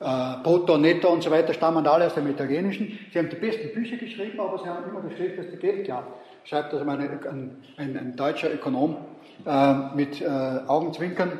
[0.00, 2.98] äh, Brutto, Netto und so weiter stammen alle aus dem Italienischen.
[3.12, 6.08] Sie haben die besten Bücher geschrieben, aber sie haben immer das schlechteste Geld gehabt.
[6.44, 8.96] Schreibt also ein, ein, ein, ein deutscher Ökonom
[9.44, 11.32] äh, mit Augenzwinkern.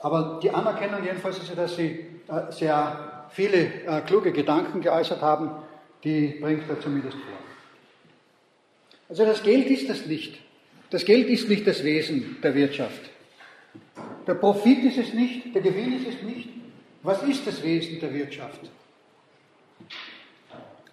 [0.00, 5.22] Aber die Anerkennung jedenfalls ist ja, dass sie äh, sehr viele äh, kluge Gedanken geäußert
[5.22, 5.50] haben,
[6.04, 7.38] die bringt er zumindest vor.
[9.08, 10.38] Also das Geld ist das nicht.
[10.90, 13.10] Das Geld ist nicht das Wesen der Wirtschaft.
[14.26, 16.48] Der Profit ist es nicht, der Gewinn ist es nicht.
[17.02, 18.60] Was ist das Wesen der Wirtschaft?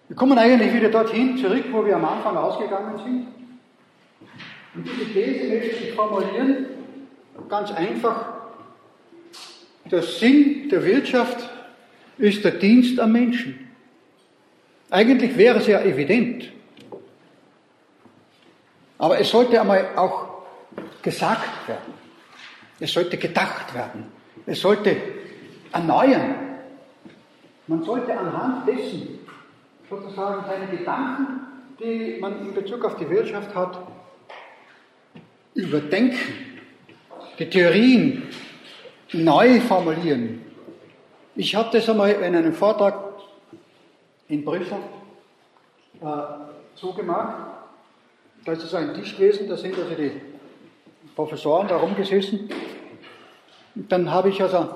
[0.07, 3.27] Wir kommen eigentlich wieder dorthin zurück, wo wir am Anfang ausgegangen sind.
[4.76, 6.67] Und diese These möchte ich formulieren,
[7.49, 8.34] ganz einfach.
[9.89, 11.49] Der Sinn der Wirtschaft
[12.17, 13.67] ist der Dienst am Menschen.
[14.89, 16.51] Eigentlich wäre es ja evident.
[18.97, 20.27] Aber es sollte einmal auch
[21.01, 21.93] gesagt werden.
[22.80, 24.11] Es sollte gedacht werden.
[24.45, 24.95] Es sollte
[25.72, 26.35] erneuern.
[27.67, 29.19] Man sollte anhand dessen
[29.89, 31.41] sozusagen seine Gedanken,
[31.80, 33.80] die man in Bezug auf die Wirtschaft hat,
[35.53, 36.59] überdenken,
[37.39, 38.30] die Theorien
[39.13, 40.41] neu formulieren.
[41.35, 42.97] Ich habe das einmal in einem Vortrag
[44.27, 44.77] in Brüssel
[46.01, 46.05] äh,
[46.76, 47.55] so gemacht.
[48.45, 50.11] Da ist so ein Tisch gewesen, da sind also die
[51.15, 52.49] Professoren da rumgesessen
[53.76, 54.67] dann habe ich also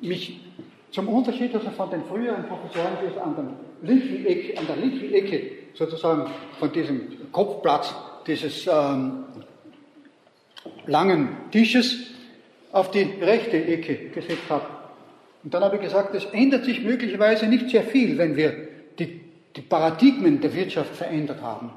[0.00, 0.40] mich
[0.92, 5.12] zum Unterschied also von den früheren Professoren, die an, der linken Ecke, an der linken
[5.12, 7.94] Ecke sozusagen von diesem Kopfplatz
[8.26, 9.24] dieses ähm,
[10.86, 11.96] langen Tisches
[12.72, 14.66] auf die rechte Ecke gesetzt habe.
[15.44, 18.68] Und dann habe ich gesagt, es ändert sich möglicherweise nicht sehr viel, wenn wir
[18.98, 19.20] die,
[19.56, 21.70] die Paradigmen der Wirtschaft verändert haben.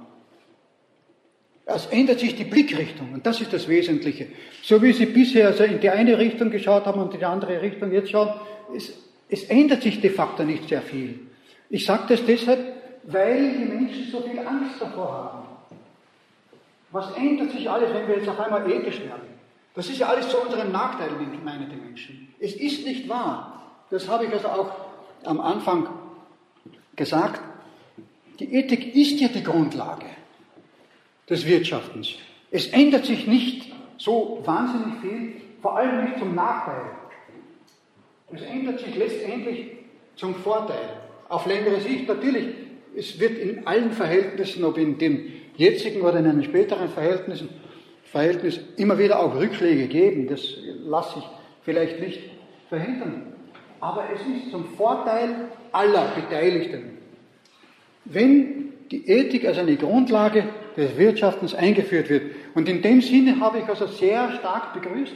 [1.76, 4.27] Es ändert sich die Blickrichtung und das ist das Wesentliche.
[4.64, 7.61] So wie Sie bisher also in die eine Richtung geschaut haben und in die andere
[7.61, 8.34] Richtung jetzt schauen,
[8.76, 8.93] es,
[9.30, 11.19] es ändert sich de facto nicht sehr viel.
[11.69, 12.60] Ich sage das deshalb,
[13.03, 15.48] weil die Menschen so viel Angst davor haben.
[16.91, 19.31] Was ändert sich alles, wenn wir jetzt auf einmal ethisch werden?
[19.73, 21.10] Das ist ja alles zu unserem Nachteil,
[21.43, 22.34] meinen die Menschen.
[22.39, 23.61] Es ist nicht wahr.
[23.89, 24.72] Das habe ich also auch
[25.23, 25.88] am Anfang
[26.95, 27.41] gesagt.
[28.39, 30.06] Die Ethik ist ja die Grundlage
[31.31, 32.17] des Wirtschaftens.
[32.51, 36.81] Es ändert sich nicht so wahnsinnig viel, vor allem nicht zum Nachteil.
[38.33, 39.67] Es ändert sich letztendlich
[40.15, 41.01] zum Vorteil.
[41.29, 42.47] Auf längere Sicht natürlich,
[42.95, 47.49] es wird in allen Verhältnissen, ob in dem jetzigen oder in einem späteren Verhältnissen,
[48.03, 50.27] Verhältnis immer wieder auch Rückschläge geben.
[50.27, 50.41] Das
[50.83, 51.25] lasse ich
[51.63, 52.19] vielleicht nicht
[52.67, 53.33] verhindern.
[53.79, 56.97] Aber es ist zum Vorteil aller Beteiligten.
[58.03, 60.43] Wenn die Ethik als eine Grundlage
[60.77, 62.31] des Wirtschaftens eingeführt wird.
[62.56, 65.14] Und in dem Sinne habe ich also sehr stark begrüßt,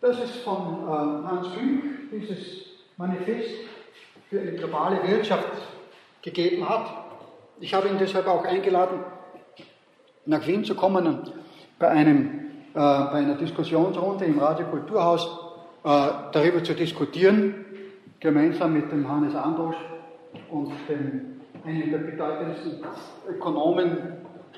[0.00, 2.66] dass es von äh, Hans Fünk dieses
[2.96, 3.50] Manifest
[4.28, 5.50] für eine globale Wirtschaft
[6.22, 6.88] gegeben hat.
[7.60, 9.00] Ich habe ihn deshalb auch eingeladen,
[10.26, 11.32] nach Wien zu kommen und
[11.78, 12.26] bei, einem,
[12.74, 15.26] äh, bei einer Diskussionsrunde im Radio Kulturhaus
[15.84, 15.88] äh,
[16.32, 17.64] darüber zu diskutieren,
[18.20, 19.76] gemeinsam mit dem Hannes Androsch
[20.50, 21.35] und dem
[21.66, 22.78] einen der bedeutendsten
[23.28, 23.98] Ökonomen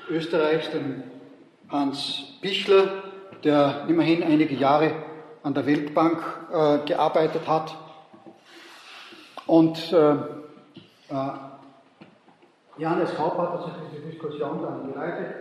[0.09, 1.03] Österreichs, den
[1.69, 3.03] Hans Bichler,
[3.43, 4.91] der immerhin einige Jahre
[5.41, 6.19] an der Weltbank
[6.51, 7.75] äh, gearbeitet hat.
[9.47, 10.15] Und äh, äh,
[12.77, 15.35] Johannes Kaup hat also diese Diskussion dann geleitet.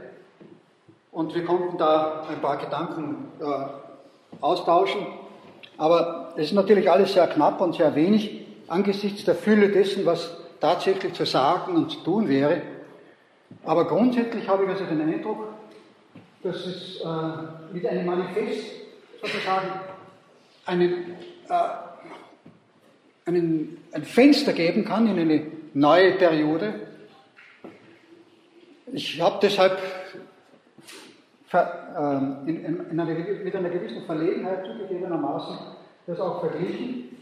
[1.13, 3.45] Und wir konnten da ein paar Gedanken äh,
[4.41, 5.07] austauschen.
[5.77, 10.38] Aber es ist natürlich alles sehr knapp und sehr wenig angesichts der Fülle dessen, was
[10.61, 12.63] tatsächlich zu sagen und zu tun wäre.
[13.65, 15.49] Aber grundsätzlich habe ich also den Eindruck,
[16.43, 18.65] dass es äh, mit einem Manifest
[19.21, 19.69] sozusagen
[20.65, 21.17] einen,
[21.49, 21.55] äh,
[23.27, 26.75] einen, ein Fenster geben kann in eine neue Periode.
[28.93, 29.79] Ich habe deshalb
[31.47, 35.59] ver, äh, in, in eine, mit einer gewissen Verlegenheit zugegebenermaßen
[36.07, 37.18] das auch verglichen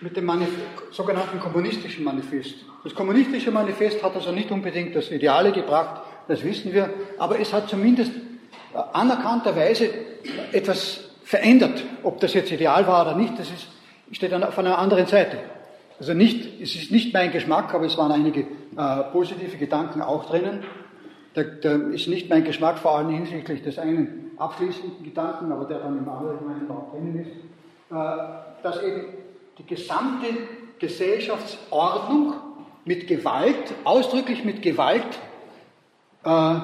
[0.00, 0.48] mit dem Manif
[0.90, 2.54] sogenannten kommunistischen Manifest.
[2.84, 7.52] Das kommunistische Manifest hat also nicht unbedingt das Ideale gebracht, das wissen wir, aber es
[7.52, 9.88] hat zumindest äh, anerkannterweise
[10.52, 11.82] etwas verändert.
[12.02, 13.68] Ob das jetzt ideal war oder nicht, das ist,
[14.12, 15.38] steht auf einer anderen Seite.
[15.98, 20.26] Also nicht, es ist nicht mein Geschmack, aber es waren einige äh, positive Gedanken auch
[20.26, 20.62] drinnen.
[21.34, 25.78] Da, da, ist nicht mein Geschmack, vor allem hinsichtlich des einen abschließenden Gedanken, aber der
[25.78, 27.30] dann im Allgemeinen auch drinnen ist,
[27.90, 29.06] äh, dass eben
[29.58, 30.26] die gesamte
[30.78, 32.34] Gesellschaftsordnung
[32.84, 35.06] mit Gewalt, ausdrücklich mit Gewalt,
[36.24, 36.54] äh,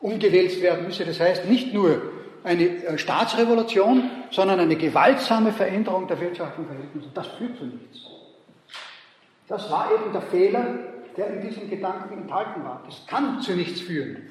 [0.00, 1.04] umgewälzt werden müsse.
[1.04, 2.02] Das heißt nicht nur
[2.44, 7.08] eine äh, Staatsrevolution, sondern eine gewaltsame Veränderung der wirtschaftlichen Verhältnisse.
[7.14, 8.00] Das führt zu nichts.
[9.48, 10.66] Das war eben der Fehler,
[11.16, 12.82] der in diesem Gedanken enthalten war.
[12.86, 14.28] Das kann zu nichts führen.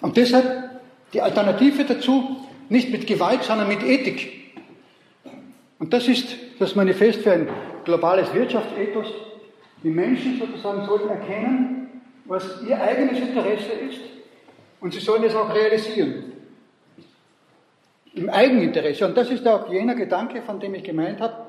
[0.00, 0.80] Und deshalb
[1.12, 4.54] die Alternative dazu nicht mit Gewalt, sondern mit Ethik.
[5.78, 7.48] Und das ist das Manifest für ein
[7.84, 9.06] globales Wirtschaftsethos.
[9.82, 14.00] Die Menschen sozusagen sollten erkennen, was ihr eigenes Interesse ist
[14.80, 16.32] und sie sollen es auch realisieren.
[18.14, 19.06] Im Eigeninteresse.
[19.06, 21.46] Und das ist auch jener Gedanke, von dem ich gemeint habe,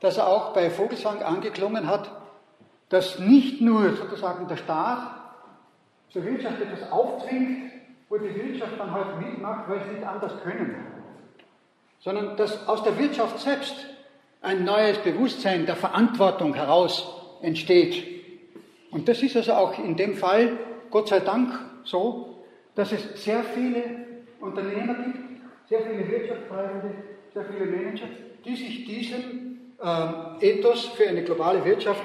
[0.00, 2.10] dass er auch bei Vogelsang angeklungen hat,
[2.88, 5.10] dass nicht nur sozusagen der Staat
[6.10, 7.73] zur Wirtschaft etwas aufzwingt,
[8.08, 10.76] wo die Wirtschaft dann halt mitmacht, weil sie nicht anders können,
[12.00, 13.74] sondern dass aus der Wirtschaft selbst
[14.42, 17.10] ein neues Bewusstsein der Verantwortung heraus
[17.40, 18.04] entsteht.
[18.90, 20.58] Und das ist also auch in dem Fall,
[20.90, 22.44] Gott sei Dank, so,
[22.74, 23.82] dass es sehr viele
[24.40, 25.18] Unternehmer gibt,
[25.68, 26.94] sehr viele Wirtschaftsfreunde,
[27.32, 28.06] sehr viele Manager,
[28.44, 32.02] die sich diesem äh, Ethos für eine globale Wirtschaft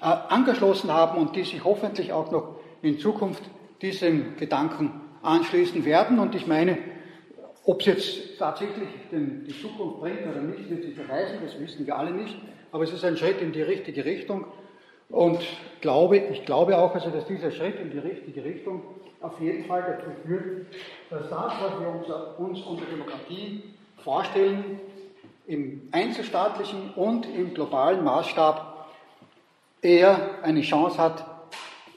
[0.00, 3.42] äh, angeschlossen haben und die sich hoffentlich auch noch in Zukunft
[3.80, 6.18] diesem Gedanken anschließen werden.
[6.18, 6.78] Und ich meine,
[7.64, 11.86] ob es jetzt tatsächlich den, die Zukunft bringt oder nicht, wird sich erweisen, das wissen
[11.86, 12.36] wir alle nicht.
[12.72, 14.46] Aber es ist ein Schritt in die richtige Richtung.
[15.08, 15.40] Und
[15.80, 18.82] glaube, ich glaube auch, also, dass dieser Schritt in die richtige Richtung
[19.20, 20.66] auf jeden Fall dazu führt,
[21.10, 23.62] dass das, was wir uns, uns unter Demokratie
[24.02, 24.80] vorstellen,
[25.46, 28.88] im einzelstaatlichen und im globalen Maßstab
[29.82, 31.24] eher eine Chance hat,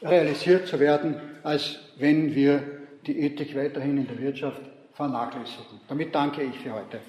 [0.01, 2.76] realisiert zu werden, als wenn wir
[3.07, 4.61] die Ethik weiterhin in der Wirtschaft
[4.93, 5.79] vernachlässigen.
[5.87, 6.99] Damit danke ich für heute.